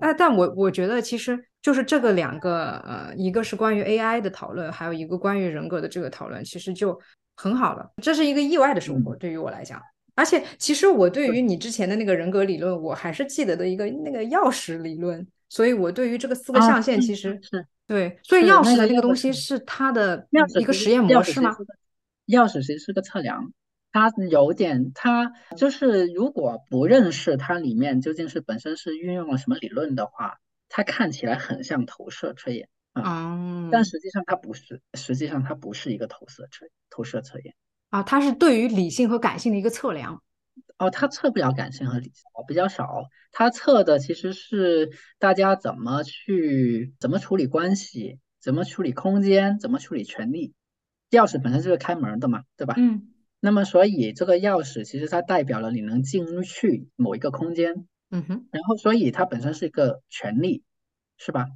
[0.00, 7.00] 哎，但我我觉得其实就是这个两个，呃，一个是关于 AI 的讨论，还有一个关于人格的这个讨论，其实就
[7.36, 7.90] 很好了。
[8.02, 9.80] 这是一个意外的收获，对于我来讲。
[10.16, 15.26] 而且，其实我对于你之前的那个人格理论，我还是记得的一个那个钥匙理论。
[15.48, 18.16] 所以我对于这个四个象限，其实是对。
[18.22, 20.28] 所以钥匙的那个东西是它的
[20.60, 21.56] 一个实验模式吗？
[22.28, 23.52] 钥匙其实是个测量。
[23.90, 30.38] 它有点，它就是如果不认识它里面究竟是本身是运用了什么理论的话，
[30.68, 37.52] 它看起来很像投射测验啊，但实际上它不是，实际上它不是一个投射测投射测验
[37.88, 40.22] 啊，它是对于理性和感性的一个测量。
[40.80, 50.54] 哦，它测不了感性和理性，比较少，它测的其实是大家怎么去怎么处理关系，怎么处理空间，怎么处理权利。
[51.10, 52.74] 钥匙本身就是开门的嘛，对吧？
[52.78, 53.08] 嗯。
[53.40, 58.48] 那么，所以这个钥匙其实它代表了你能进去某一个空间，嗯哼。
[58.50, 60.62] 然后，所以它本身是一个权利，
[61.18, 61.46] 是吧？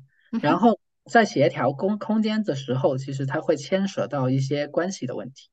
[0.42, 0.78] 然后
[1.10, 5.48] 在协调空空间的时候，其实它会牵扯到一些关系的问题。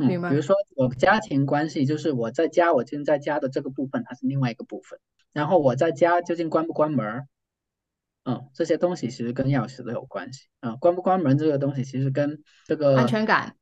[0.00, 4.98] 嗯，比如说我家庭关系，就是我在家，我究竟在家的这个部分，它是另外一个部分。
[5.32, 7.28] 然后我在家究竟关不关门？
[8.24, 10.48] 嗯，这些东西其实跟钥匙都有关系。
[10.60, 13.56] 嗯，关不关门这个东西，其实跟这个安全感。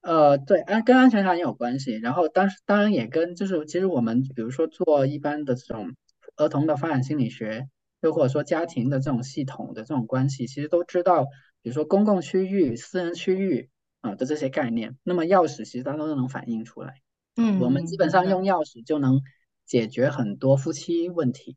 [0.00, 1.96] 呃，对，安跟安全感也有关系。
[1.96, 5.94] 然后当当然也跟就是，其实我们比如说做一般的这种
[6.36, 7.68] 儿童的发展心理学，
[8.00, 11.26] 又或者说家庭的这种系统的这种关系，其实都知道，
[11.62, 13.70] 比如说公共区域、私人区域
[14.02, 14.94] 啊的这些概念。
[15.02, 17.00] 那么钥匙其实它都能反映出来。
[17.36, 19.22] 嗯，我们基本上用钥匙就能
[19.64, 21.56] 解决很多夫妻问题。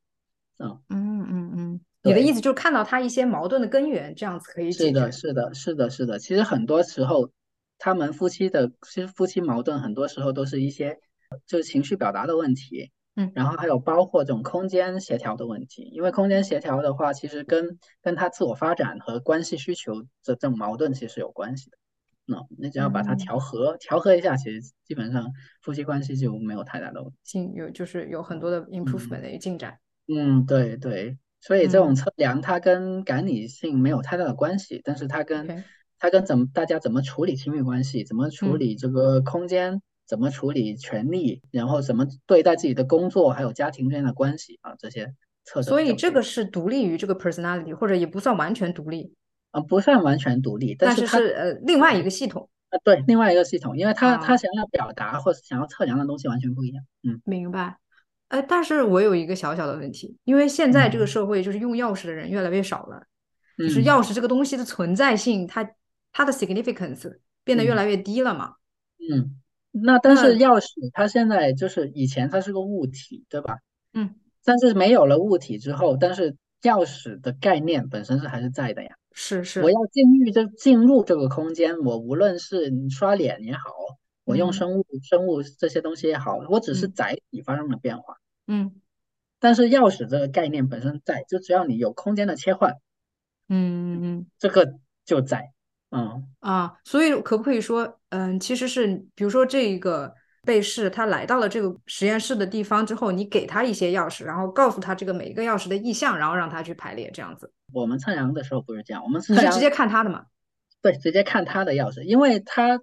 [0.57, 4.93] 嗯嗯嗯嗯，你的意思就是看到他一些矛盾的根源，这样子可以解决。
[4.93, 6.19] 是的，是的，是的，是的。
[6.19, 7.29] 其实很多时候。
[7.77, 10.97] 他们夫妻的其实夫妻矛盾很多时候都是一些
[11.45, 15.83] 就是情绪表达的问题，嗯，然后还有包括这种空间协调的问题。
[15.91, 21.77] 因为空间协调的话，其实跟跟他自我发展和关系需求的这种矛盾其实有关系的。
[22.25, 29.77] 那你只要把它调和调和一下，其实基本上夫妻关系就没有太大的问进有就是有很多的 improvement 的进展。
[30.07, 35.63] 嗯，对对，所以这种测量它跟感理性没有太大的关系，但是它跟
[35.97, 45.13] 它跟怎么大家怎么处理亲密关系，怎么处理这个空间，怎么处理权利，然后怎么对待自己的工作，还有家庭之间的关系啊，这些
[45.43, 46.21] 测所以这个。
[46.21, 49.13] 是独立于这个 personality，或者也不算完全独立
[49.55, 56.83] 啊，不算完全独立，但是是呃另外一个系统啊，对，另外一个系统，因为他他想要表达或者想要测量的东西完全不一样。
[57.03, 57.77] 嗯，明白。
[58.27, 63.03] 哎，但是我有一个小小的问题，因为现在这个社会就是用钥匙的人越来越少了，
[63.57, 65.69] 就是钥匙这个东西的存在性，它。
[66.17, 68.53] 它的 significance 变得越来越低了嘛？
[69.11, 69.35] 嗯，
[69.71, 73.57] 那但是钥匙它现在就是以前它是个物体，对吧？
[73.93, 78.91] 嗯，但是没有了物体之后，但是钥匙的概念本身是还是在的呀。
[79.17, 83.61] 是是，我要进入这进入这个空间，我无论是刷脸也好，
[84.25, 88.17] 我用生物生物这些东西也好，我只是载体发生了变化。
[88.45, 88.81] 嗯，
[89.39, 92.75] 但是钥匙这个概念本身在，就只要你有空间的切换，
[93.47, 94.73] 嗯嗯，这个
[95.05, 95.53] 就在。
[95.91, 96.27] 嗯。
[96.41, 100.13] 啊，所以可不可以说，嗯，其实是比如说这一个
[100.45, 107.51] 被试，他来到了这个实验室的地方之后，你给他一些钥匙，然后告诉他这个每一个钥匙的意向，然后让他去排列这样子。
[107.73, 110.25] 我们测量的时候不是这样，我们是直接看他的嘛？
[110.81, 112.79] 对，直接看他的钥匙，因为他，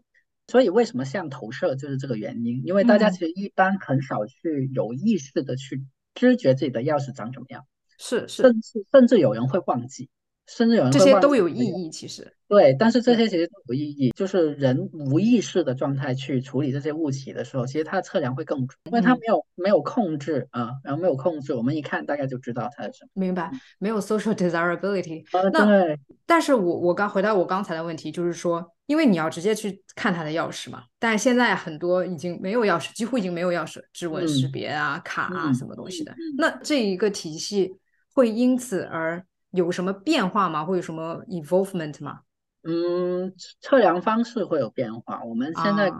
[0.48, 5.84] 所以为什么像投射就是这个原因，因为大家其实一般很少去有意识的去
[6.14, 7.64] 知觉自己的钥匙长什么样，
[7.98, 10.10] 是是，甚至甚至有人会忘记。
[10.46, 14.10] 甚至有人这些都有意义，其实对，但是这些其实都有意义。
[14.10, 23.10] 就是人无意识的状态去处理这些物体的时候，其实它的测量会更准，因为它没有没有控制啊，然后没有控制，我们一看大概就知道它是什么。
[23.14, 25.24] 明白，没有 social desirability。
[25.52, 36.14] 那但是我我刚回到我刚才的问题，就是说，因为你要直接去看它的钥匙嘛，但是现在很多已经没有钥匙，几乎已经没有钥匙，指纹识别啊、卡啊什么东西的。
[36.36, 37.72] 那这一个体系
[38.12, 39.24] 会因此而。
[39.52, 40.64] 有什么变化吗？
[40.64, 42.20] 会有什么 involvement 吗？
[42.64, 45.22] 嗯，测量方式会有变化。
[45.24, 45.92] 我们现在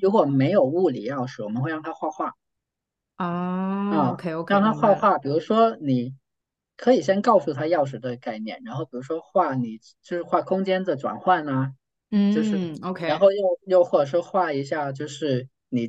[0.00, 2.34] 如果没有物理钥匙，我们会让他画画。
[3.16, 5.18] 啊，OK OK，让他画画。
[5.18, 6.14] 比如说，你
[6.76, 11.72] 可以先告诉他钥匙的概念，然后比如说画你就是画空间的转换啊，
[12.10, 15.88] 嗯，就是 OK，然后又又或者是画一下就是你。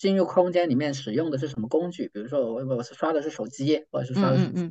[0.00, 2.08] 进入空间里面使用的是什么工具？
[2.08, 4.70] 比如说我我是刷的是手机，或者是刷的是什么，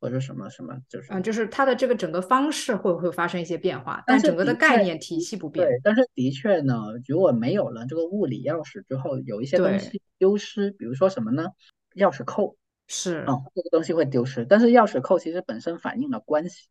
[0.00, 4.02] 或者什么什么，就是嗯，就是它的这个整个方式会不会发生一些变化？
[4.04, 5.64] 但整个的概念体系不变。
[5.64, 6.74] 对，但是的确呢，
[7.06, 11.52] 如果没有了这个物理钥匙之后，有一些东西丢失，比如说什么呢？
[11.94, 12.56] 钥匙扣
[12.88, 14.44] 是啊，这个东西会丢失。
[14.44, 16.66] 但是钥匙扣其实本身反映了关系。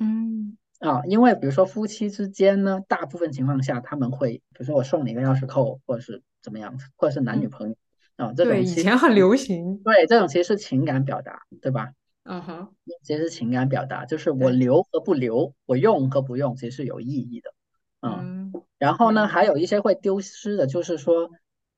[0.00, 6.22] 嗯啊，因为比如说夫妻之间呢，大部分情况下他们会，比如说我送你一个钥匙扣，或者是。
[6.42, 7.74] 怎么样子，或者是男女朋友
[8.14, 8.32] 啊？
[8.32, 9.78] 这种以前很流行。
[9.82, 11.90] 对，这种其实是情感表达，对吧？
[12.22, 12.68] 嗯哼，
[13.02, 17.52] 其实是情感表达，就是我留和不留，我用和不用，其实是有意义的。
[18.00, 18.52] 嗯。
[18.78, 21.30] 然后呢，还有一些会丢失的，就是说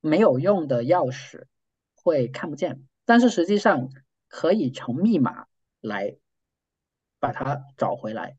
[0.02, 1.44] 没有用的钥匙
[1.94, 3.88] 会看不见，但是实际上
[4.28, 5.46] 可以从密码
[5.80, 6.18] 来
[7.18, 8.36] 把它找回来。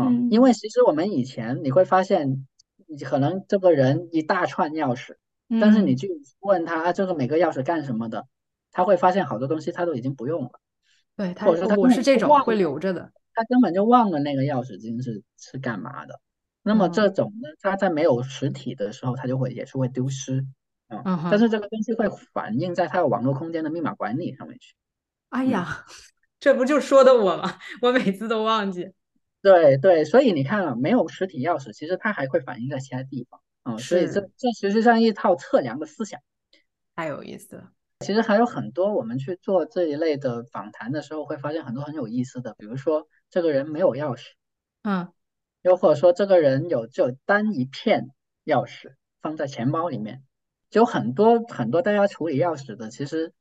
[0.00, 0.28] 嗯。
[0.30, 2.46] 因为其实我们以前你会发现，
[2.86, 5.16] 你可能这个人一大串钥匙。
[5.58, 8.26] 但是你去问他这个每个钥匙干什么的，
[8.70, 10.50] 他会发现好多东西他都已经不用了。
[11.16, 16.20] 对，或者说他我是这种会留着的，他根本就忘了那个钥匙究竟是是干嘛的。
[16.62, 20.44] 那么这种呢，他在没有实体的时候，他就会也是会丢失
[20.88, 21.26] 啊。
[21.30, 24.74] 但是这个东西会反映在他的网络空间的密码管理上面去。
[25.30, 25.86] 哎呀，
[26.38, 27.54] 这不就说的我吗？
[27.80, 28.90] 我每次都忘记。
[29.40, 33.40] 对对，所以你看啊，没有实体钥匙，其实它还会反映在其他地方。
[33.64, 36.20] 嗯，所以这这实际上一套测量的思想，
[36.96, 37.72] 太有意思了。
[38.00, 44.28] 其实还有很多，我们去做这一类的访谈的时候，会发现很多很有意思的，比如说这个人没有钥匙，
[44.82, 45.12] 嗯，
[45.62, 48.10] 又或者说这个人有就单一片
[48.44, 50.22] 钥匙放在钱包里面，
[50.70, 53.32] 就很多很多大家处理钥匙的，其实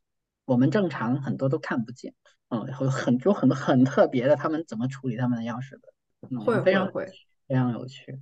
[0.43, 2.15] 我们正常很多都看不见，
[2.49, 7.05] 嗯，会很多很多很特别的，他们怎么处理他们的钥匙的，会非常会
[7.47, 8.17] 非常有趣。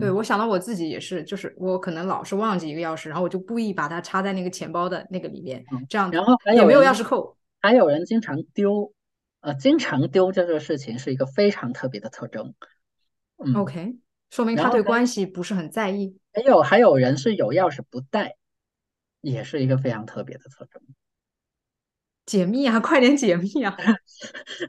[0.00, 6.10] 对，我想到我自己也是，就是我可能老是忘记一个钥匙，然后我就故意把它插在那个钱包的那个里面，这样。
[6.10, 7.38] 然后还有没有钥匙扣？
[7.60, 8.92] 还有人经常丢，
[9.40, 12.54] 呃，经常丢这个事情是一个非常特别的特征。
[13.38, 13.96] 嗯，OK，
[14.28, 16.18] 说明他对关系不是很在意。
[16.34, 18.36] 还有还有人是有钥匙不带，
[19.22, 20.82] 也是一个非常特别的特征。
[22.28, 23.74] 解密啊，快点解密啊！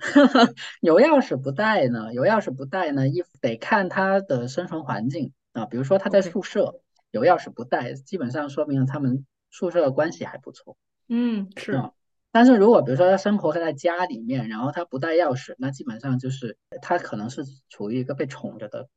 [0.80, 2.14] 有钥匙不带呢？
[2.14, 3.10] 有钥匙不带呢？
[3.10, 5.66] 一得看他的生存环境啊。
[5.66, 6.80] 比如说他在宿舍
[7.12, 10.78] 有钥匙不带，基本上说明他们宿舍的关系还不错。
[11.10, 11.84] 嗯，是。
[12.32, 18.88] 但是如果比如说他生活在家里面，然后他不带钥匙，那基本上就是他可能是处于一个被宠着的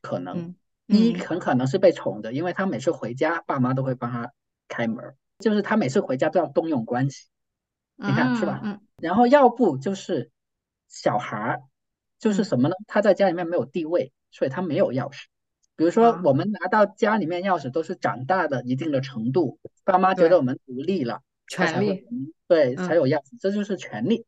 [0.00, 0.54] 可能。
[0.86, 4.32] 一很可能是被宠的，因为他每次回家，爸妈都会帮他
[4.68, 7.26] 开门，就是他每次回家都要动用关系。
[7.98, 8.60] 你看是吧？
[8.64, 10.30] 嗯，然后要不就是
[10.88, 11.62] 小孩儿，
[12.18, 12.74] 就是什么呢？
[12.86, 15.24] 他在家里面没有地位，所以他没有钥匙。
[15.74, 22.04] 比如说，我们拿到家里面钥匙都是长大的一定的程度，爸妈觉得我们独立了，权利，
[22.46, 24.26] 对，才有钥匙，这就是权利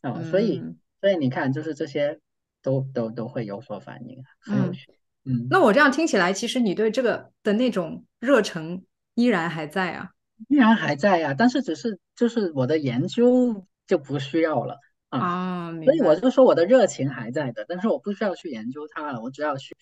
[0.00, 0.22] 啊。
[0.30, 0.62] 所以，
[1.00, 2.20] 所以你看，就是这些
[2.62, 4.96] 都都都会有所反应，很有趣。
[5.24, 10.10] 嗯，那我这样听起来，其实你对这个的那种热忱依然还在啊。
[10.48, 14.78] 依然还在呀，但是只是就是我的研究就不需要了
[15.08, 19.76] 啊，所以我就说我的热情还在的，但是我不需要去研究它了，我只要去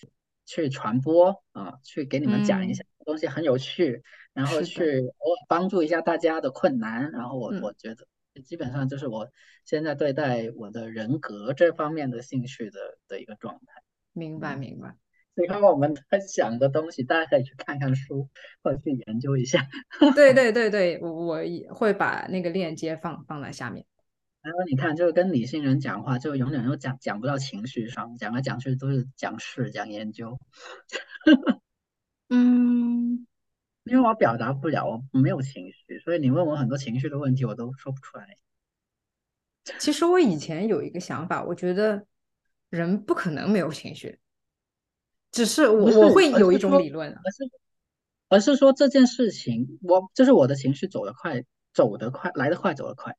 [0.47, 4.03] 去传播啊，去给你们讲一下东西很有趣，
[4.33, 8.07] 然后去偶尔帮助一下大家的困难，然后我我觉得
[8.45, 9.29] 基本上就是我
[9.65, 13.83] 现在对待我的人格这方面的兴趣的的一个状态。
[14.13, 14.97] 明白，明白。
[15.41, 18.29] 你看我们在想的东西，大家可以去看看书，
[18.63, 19.67] 或者去研究一下。
[20.15, 23.87] 对对对对，我我也会把那个链接放放在下面。
[24.43, 30.39] 然后你看，就是跟理性人讲话，就永远都讲讲不到情绪上，讲来讲去都是讲事、讲研究。
[32.31, 33.27] 嗯，
[33.85, 38.39] 因为我表达不了，我没有情绪，所以你问我很多情绪的问题，我都说不出来。
[39.79, 42.07] 其实我以前有一个想法，我觉得
[42.71, 44.19] 人不可能没有情绪。
[45.33, 47.51] 只是我我会有一种理论，而是
[48.29, 53.17] 而是说这件事情，我就是我的情绪走得快，走得快，来得快，走得快。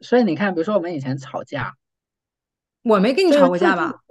[0.00, 1.76] 所以你看，比如说我们以前吵架，
[2.82, 4.02] 我没跟你吵过架吧？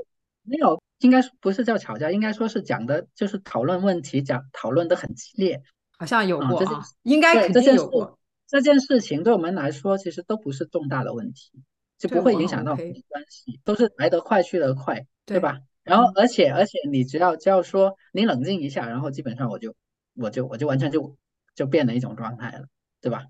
[0.43, 5.61] 没有，应该不是叫吵架，应该说是讲的，就是讨论问题，讲讨论的很激烈。
[5.97, 6.63] 好像有过，
[7.03, 8.19] 应该肯定有过。
[8.47, 11.51] 这件事情对我们来说，其实都不是重大的问题，
[11.97, 15.59] 就不会影响到我们关系，都是来得快去得快，对吧？
[15.83, 19.75] 然后，而且，而且，你只要只要说你冷静一下，然后基本上我就，
[20.15, 21.15] 我就，我就完全就
[21.55, 22.65] 就变了一种状态了，
[23.01, 23.25] 对吧？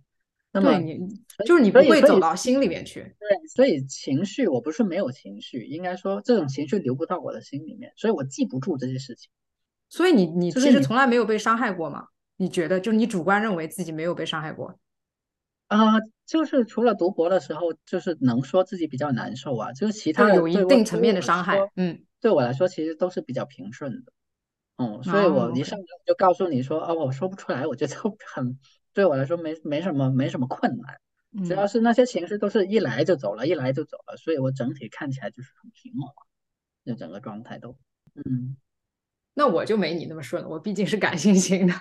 [0.52, 1.00] 那么你
[1.48, 3.02] 就是你不会走到心里面去。
[3.02, 9.32] 对，所以情绪我不是没有情绪，应该说这种情绪流不到我的心里面，所以我记不住这些事情。
[9.90, 12.06] 所以你你其实从来没有被伤害过吗？
[12.38, 14.78] 你觉得就是你主观认为自己没有被伤害过？
[15.70, 15.94] 啊，
[16.28, 22.00] 就是除了读博的时候，就是能说自己比较难受啊，就是其他有一定层面的伤害，嗯。
[22.24, 24.14] 对我来说，其实都是比较平顺的，
[24.78, 27.94] 嗯，所以我一上来就告诉你说，哦，我说不出来，我觉得
[28.34, 28.58] 很，
[28.94, 36.10] 对我来说没没什么没什么困难，主要是那些情绪都是一来就走了，一来就走了，所以我整体看起来就是很平稳，
[36.84, 37.78] 那整个状态都，
[38.16, 38.56] 嗯，
[39.34, 41.74] 那我就没你那么顺，我毕竟是感性型的，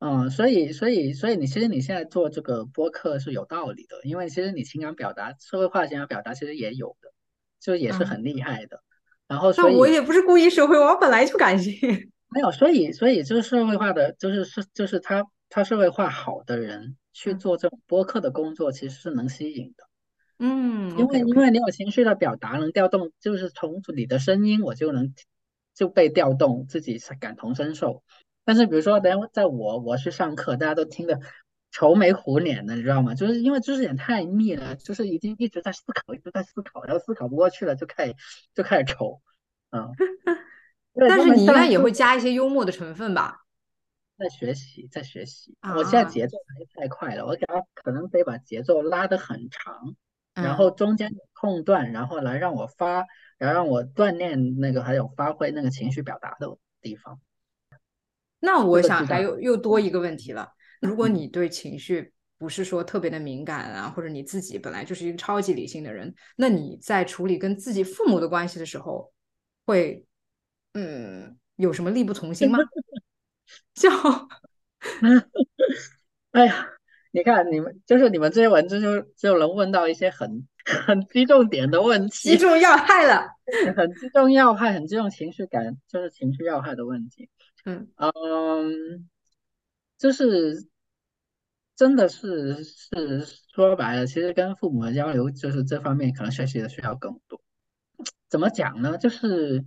[0.00, 7.12] 嗯，所以所以所以你其实你现在做这个播客是有道理的，因为其实你情感表达、社会化情感表达其实也有的，
[7.60, 8.82] 就也是很厉害的。
[9.28, 11.72] 然后，所以我也不是故意社会化，我本来就感性。
[12.30, 19.84] 没有，所以，所以就是社会化的，就是是，就是他他社会化好的人去做这种播客的工作，其实是能吸引的。
[20.38, 25.12] 嗯，因为因为你有情绪的表达，能调动，就是从你的声音，我就能
[25.74, 28.02] 就被调动，自己感同身受。
[28.44, 31.20] 但是比如说，等下在我我去上课，大家都听的。
[31.78, 33.14] 愁眉苦脸的，你知道吗？
[33.14, 38.16] 就是因为知识点太密了，就是已经一直在思考，一直在思考，然后思考不过去了，就开始
[38.52, 39.22] 就开始愁。
[39.70, 39.92] 嗯，
[41.08, 43.44] 但是你应该也会加一些幽默的成分吧？
[44.18, 45.56] 在学习，在学习。
[45.76, 49.94] 我现在节奏还是太快了，我给他可能得把节奏拉得很长。
[50.34, 53.06] 然后中间有空段，然后来让我发，
[53.38, 57.20] 然后让我锻炼那个还有发挥那个情绪表达的地方。
[58.40, 69.12] 那我想还有又多一个问题了，如果你对情绪不是说特别的敏感啊，或者你自己本来就是一个超级理性的人，那你在处理跟自己父母的关系的时候，
[69.66, 70.04] 会
[70.74, 72.58] 嗯有什么力不从心吗？
[73.74, 73.88] 就，
[76.32, 76.68] 哎呀。
[77.10, 80.46] 你看，你们就是你们这些文字，就就能问到一些很
[80.86, 83.26] 很击重点的问题，击中要害了，
[83.74, 87.30] 很击中要害，很击中情绪感，就是情绪要害的问题。
[87.64, 89.08] 嗯嗯，
[89.98, 90.66] 就是
[91.76, 97.42] 真的是是说白了，其实跟父母的交流，就是这方面可能学习的需要更多。
[98.30, 98.96] 怎么讲呢？
[98.96, 99.64] 就是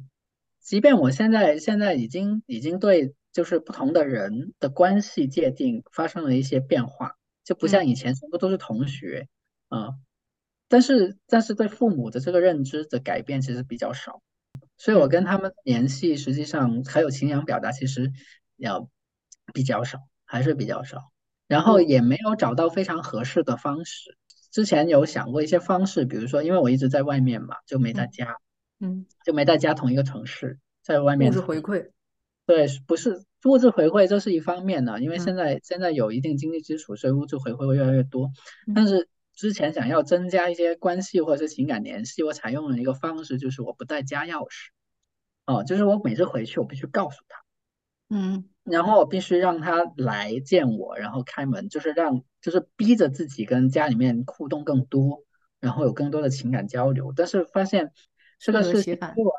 [0.59, 7.15] 即便我现在现在已经已经对就是不同的人的关系界定发生了一些变化。
[7.43, 9.27] 就不像以前全部都是同学
[9.67, 9.95] 啊，
[10.67, 14.21] 但是但是对父母的这个认知的改变其实比较少，
[14.77, 18.11] 所以我跟他们联系实际上还有情感表达其实
[18.57, 18.87] 要
[19.53, 19.97] 比较少，
[20.31, 21.11] 还是比较少，
[21.45, 24.17] 然后也没有找到非常合适的方式。
[24.49, 28.37] 之前有想过一些方式，比如说因为我一直在外面嘛，就没在家，
[28.79, 31.89] 嗯，就没在家同一个城市，在外面物质回馈，
[32.45, 33.25] 对，不是。
[33.43, 38.31] 物质回馈这是一方面呢，因为现在现在有一定经济基础，所以物质回馈会越来越多。
[38.75, 44.69] 但是之前想要增加一些关系或者是情感联系，我采用了一个方式，就是我不带家钥匙。
[45.47, 47.43] 哦，就是我每次回去我必须告诉他，
[48.09, 55.23] 嗯，然后我必须让他来见我，然后开门，就是让就是逼着自己跟家里面互动更多，
[55.59, 57.13] 然后有更多的情感交流。
[57.15, 57.91] 但是发现
[58.39, 59.31] 这个事情对我。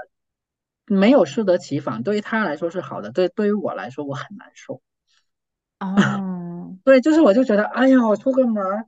[0.85, 4.83] 没有适得其反，对于他来说是好的，对对于我来说我很难受。
[5.79, 8.85] 哦，对，就是我就觉得，哎呀，我出个门，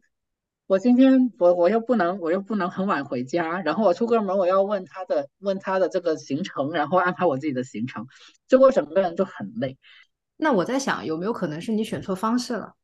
[0.67, 8.09] 我今天我我又不能我又不能很晚回家，然后我出个门我要问他的问他的这个行程，然后安排我自己的行程，
[8.49, 9.79] 就我整个人就很累。
[10.45, 12.75] 那我在想，有没有可能是你选错方式了？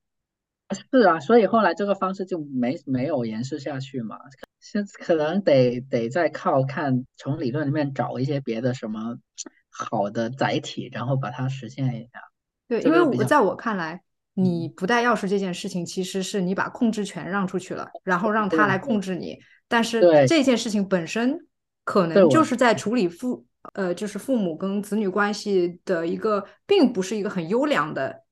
[0.71, 4.17] 是啊，所以后来这个方式就没没有延续下去嘛。
[4.61, 9.19] 现可能得得再靠看从理论里面找一些别的什么
[9.69, 12.21] 好的载体，然后把它实现一下。
[12.67, 14.01] 对，因为我在我看来，
[14.33, 19.39] 你不带钥匙这件事情，其实是你把控制权让出去了，然后让他来控制你。
[19.69, 21.47] 但是这件事情本身
[21.85, 23.45] 可能就是在处理父
[23.75, 28.25] 呃，就是父母跟子女关系的一个，并不是一个很优良的。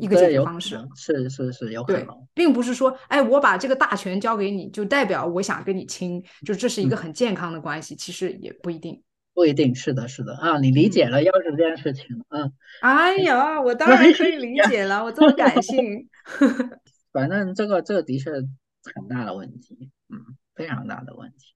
[0.00, 9.02] 一个解决方式是是是有可能，并不是说，哎，我把这个大权交给你，就代表我想跟你亲，就这是一个很健康的关系，其实也不一定，
[9.34, 10.36] 不一定是的，是的。
[10.36, 12.52] 啊，你理解了钥匙这件事情，嗯，
[12.82, 15.50] 哎呀，我当然可以 理解了，我这么感。
[15.62, 16.08] 性，
[17.10, 21.54] 反正这个这个的确很大的问题，嗯，非常大的问题，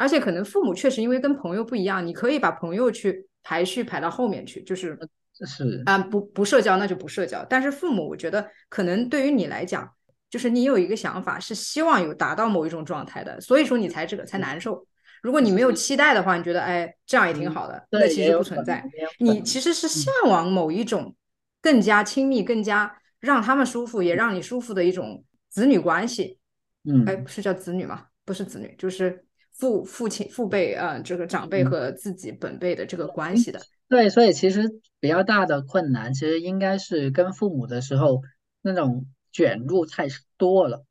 [0.00, 4.98] 而且可能父母确实因为跟朋友不一样，你可以把朋友去排序排到后面去，就是。
[5.42, 7.42] 是啊，不不社交那就不社交。
[7.48, 9.90] 但是父母，我觉得可能对于你来讲，
[10.28, 14.86] 就是你有一个想法是希望有达到某一种状态的，所以说你才这个才难受。
[15.22, 18.84] 如果你没有期待的话，你觉得哎这样也挺好的，那其实不存在。
[19.18, 21.14] 你其实是向往某一种
[21.62, 26.38] 更加亲密、更加让他们舒服也让你舒服的一种子女关系。
[26.84, 28.08] 嗯，哎，是叫子女吗？
[28.26, 29.24] 不是子女，就是
[29.60, 33.60] 父父亲父辈啊，这个长辈和自己本辈的这个关系的。
[33.88, 38.22] 对，所以其实比较大的困难，其实应该是跟父母的时候
[38.62, 40.06] 那种卷入太
[40.38, 40.84] 多了，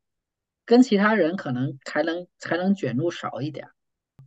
[0.64, 3.66] 跟其他人可能还能还能卷入少一点。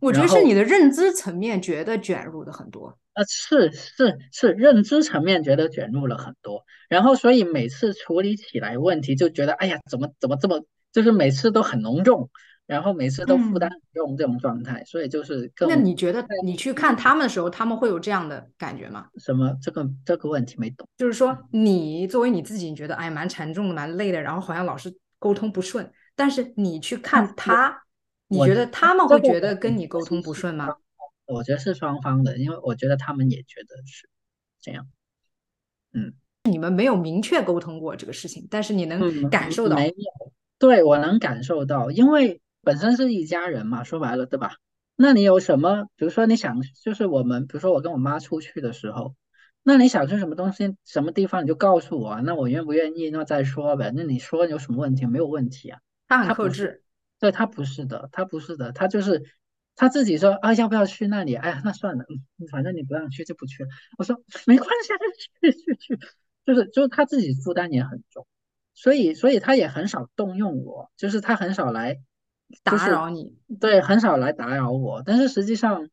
[0.00, 2.98] 我觉得是你的认知层面觉得卷入的很多。
[3.14, 12.28] 呃，是是是，认知层面觉得卷入了很多，然后所以每次处理起来问题就觉得，哎呀，怎么怎么这么，就是每次都很浓重。
[12.66, 19.06] 然后每次都负担重这种状态，所以就是更那你觉得你去看他们的时候，他们会有这样的感觉吗？
[19.18, 20.88] 什么这个这个问题没懂？
[20.96, 25.92] 就是说你作为你自己，你觉得哎蛮沉重的，蛮累的，然后好像老是沟通不顺。
[26.16, 27.82] 但是你去看他，
[28.28, 30.74] 你觉得他们会觉得跟你沟通不顺吗？
[31.26, 34.08] 我觉得是双方的，因为我觉得他们也觉得是
[34.62, 34.86] 这样。
[35.92, 39.76] 嗯，你们没有明确沟通过这个事情，但是你能感受到？
[39.76, 42.40] 没有，对我能感受到，因为。
[42.64, 44.56] 本身是一家人嘛，说白了，对吧？
[44.96, 49.14] 那你有什么，比如说你想，就是我们，比如说我跟我妈出去的时候，
[49.62, 53.92] 那你想吃什么东西，什么地方你就告诉我，那我愿不愿意，那再说呗。
[53.94, 55.04] 那你说有什么问题？
[55.06, 55.80] 没有问题啊。
[56.06, 56.84] 他很克制，
[57.18, 59.24] 对他不是的，他不是的，他就是
[59.74, 61.34] 他自己说啊，要不要去那里？
[61.34, 62.04] 哎呀，那算了，
[62.38, 63.68] 嗯，反正你不让去就不去了。
[63.98, 64.92] 我说没关系，
[65.40, 65.98] 去去去，
[66.46, 68.26] 就是就是他自己负担也很重，
[68.74, 72.00] 所以所以他也很少动用我，就是他很少来。
[72.62, 75.02] 打扰你，对，很少来打扰我。
[75.04, 75.88] 但是实际上，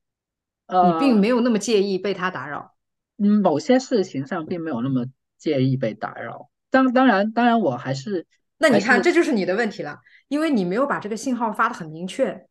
[0.68, 2.76] 呃，你并没有那么介意被他打扰。
[3.18, 5.05] 嗯，某些事情上并没有那么
[5.38, 6.49] 介意被打扰。
[6.70, 8.26] 当当然，当然，我还是。
[8.57, 12.47] 那你看，这就是你的问题了，因为你没有把这个信号发的很明确，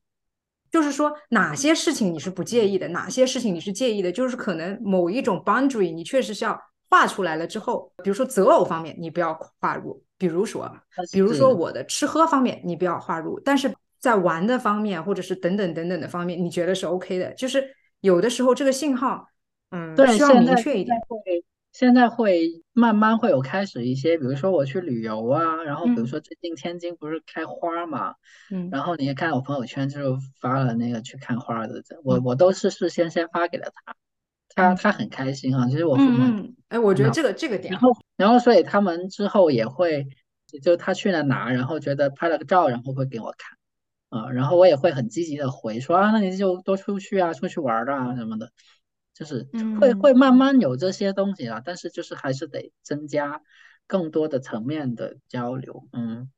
[0.71, 10.71] 就是说哪些事情你是不介意的，哪些事情你是介意的，就是可能某一种 boundary 你确实是要画出来了之后，比如说择偶方面你不要跨入，比如说，
[11.13, 17.63] 比如说我的吃喝方面你不要划入，但是在玩的方面或者是等等等等的方面，你觉得是 OK 的，就是
[18.01, 19.29] 有的时候这个信号，
[19.71, 20.97] 嗯，需要明确一点。
[21.73, 28.15] 现在会慢慢会有开始一些，比如说我去旅游啊，然后比如说最近天津不是开花嘛，
[28.51, 33.95] 嗯，然后你也看我朋友圈就发了那个去看花的，我我都是事先先发给了他，
[34.49, 37.97] 他他很开心啊，其实我父母，哎，我觉得这个这个点，然后。
[38.17, 40.07] 然后所以他们之后也会，
[40.63, 43.57] 就他去了哪，然后觉得拍了个照，然后会给我看，
[44.11, 48.53] 啊，然后我也会很积极的回说啊，那你就多出去啊，出去玩啊什么的。
[49.13, 49.47] 就是
[49.79, 53.43] 会会慢慢有这些东西啦，但是就是还是得增加
[53.87, 55.87] 更多的层面的交流。
[55.93, 56.31] 嗯，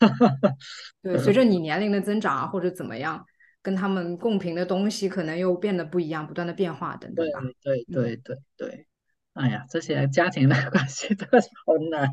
[1.02, 3.26] 对，随着你年龄的增长啊，或者怎么样，
[3.60, 7.40] 跟他们共频的东西可能又变得不一样，不断的变化等等吧。
[7.60, 8.86] 对对对对对。
[9.34, 12.06] 哎呀，这些家庭的 关系真的是好难，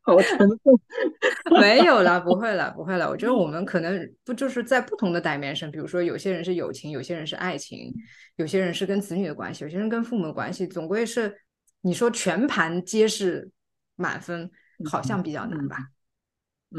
[0.00, 0.80] 好沉重。
[1.60, 3.10] 没有啦，不会了，不会了。
[3.10, 7.92] 我觉得我们可能不就是在不同的 dimension，比如说有些人是友情，有些人是爱情，
[8.36, 11.36] 有些人是跟子女的关系，有些人跟父母的关系，总归是
[11.82, 13.50] 你说全盘皆是
[13.96, 14.50] 满分，
[14.90, 15.76] 好像比较难吧？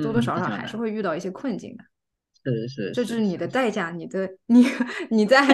[0.02, 1.84] 多多少少还是会遇到一些困境的。
[2.44, 4.66] 是是，这是你的代价，你的你
[5.12, 5.46] 你在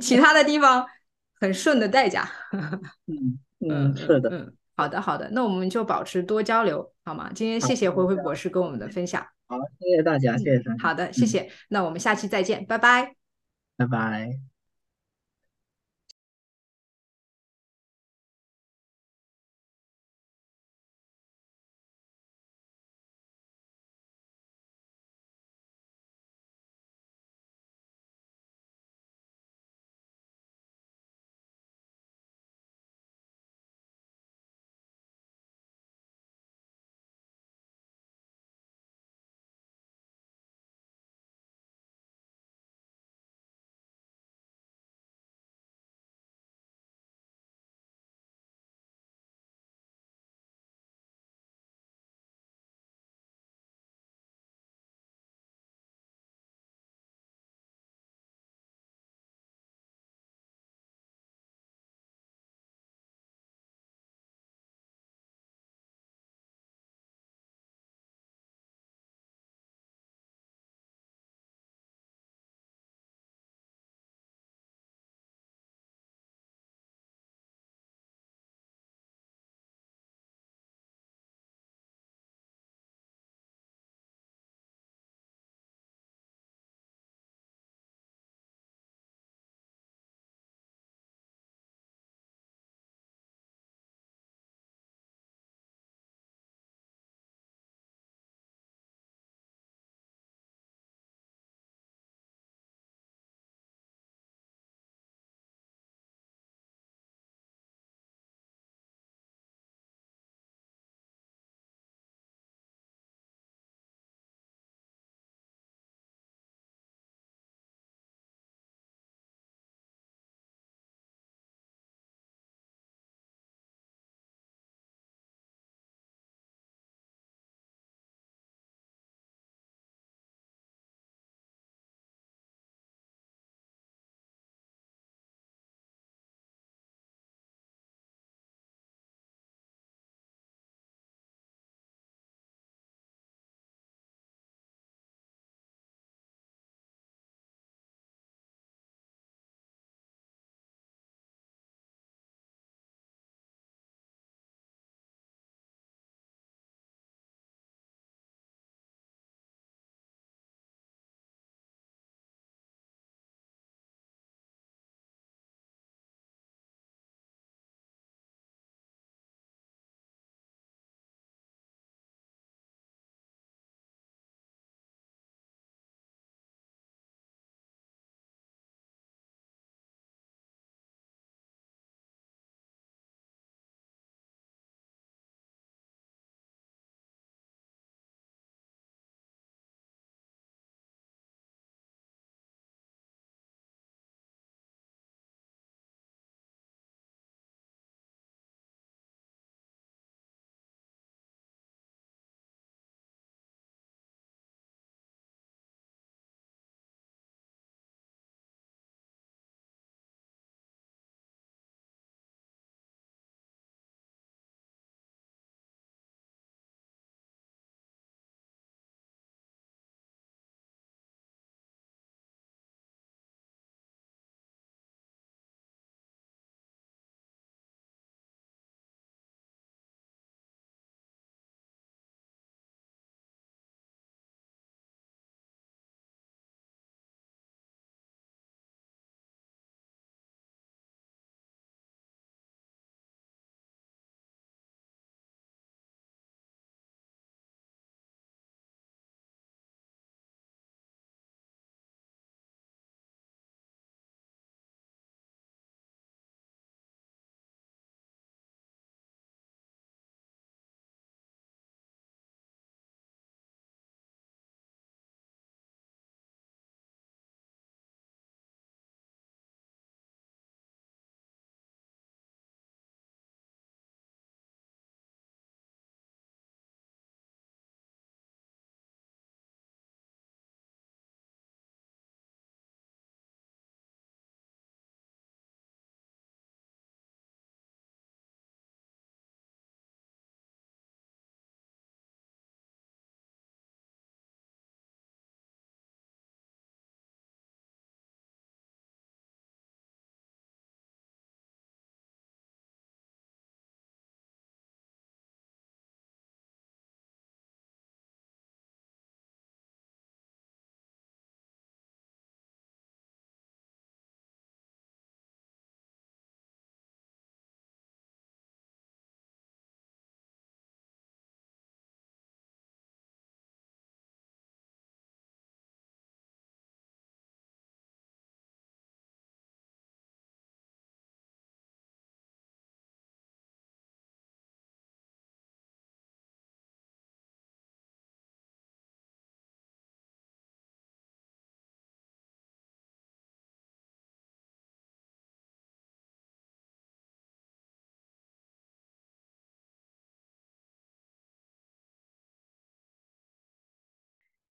[0.00, 0.86] 其他的地方
[1.38, 2.26] 很顺的代价。
[3.06, 3.38] 嗯。
[3.68, 7.30] 嗯，是的，嗯，好的，好的，那我们就保持多交流，好吗？
[7.34, 13.14] 今天谢谢灰灰博士跟我们的分享，好，谢谢大家，谢谢好的，谢谢，那我们下期再见，拜拜，
[13.76, 14.51] 拜拜。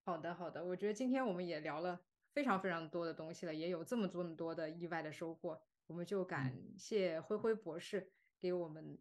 [0.04, 2.02] 好的，好的，我觉得今天我们也聊了
[2.34, 8.98] 非常非常多的东西了，也有这么这么多的意外的收获，我们就感谢灰灰博士给我们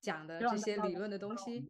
[0.00, 1.68] 讲的这些理论的东西。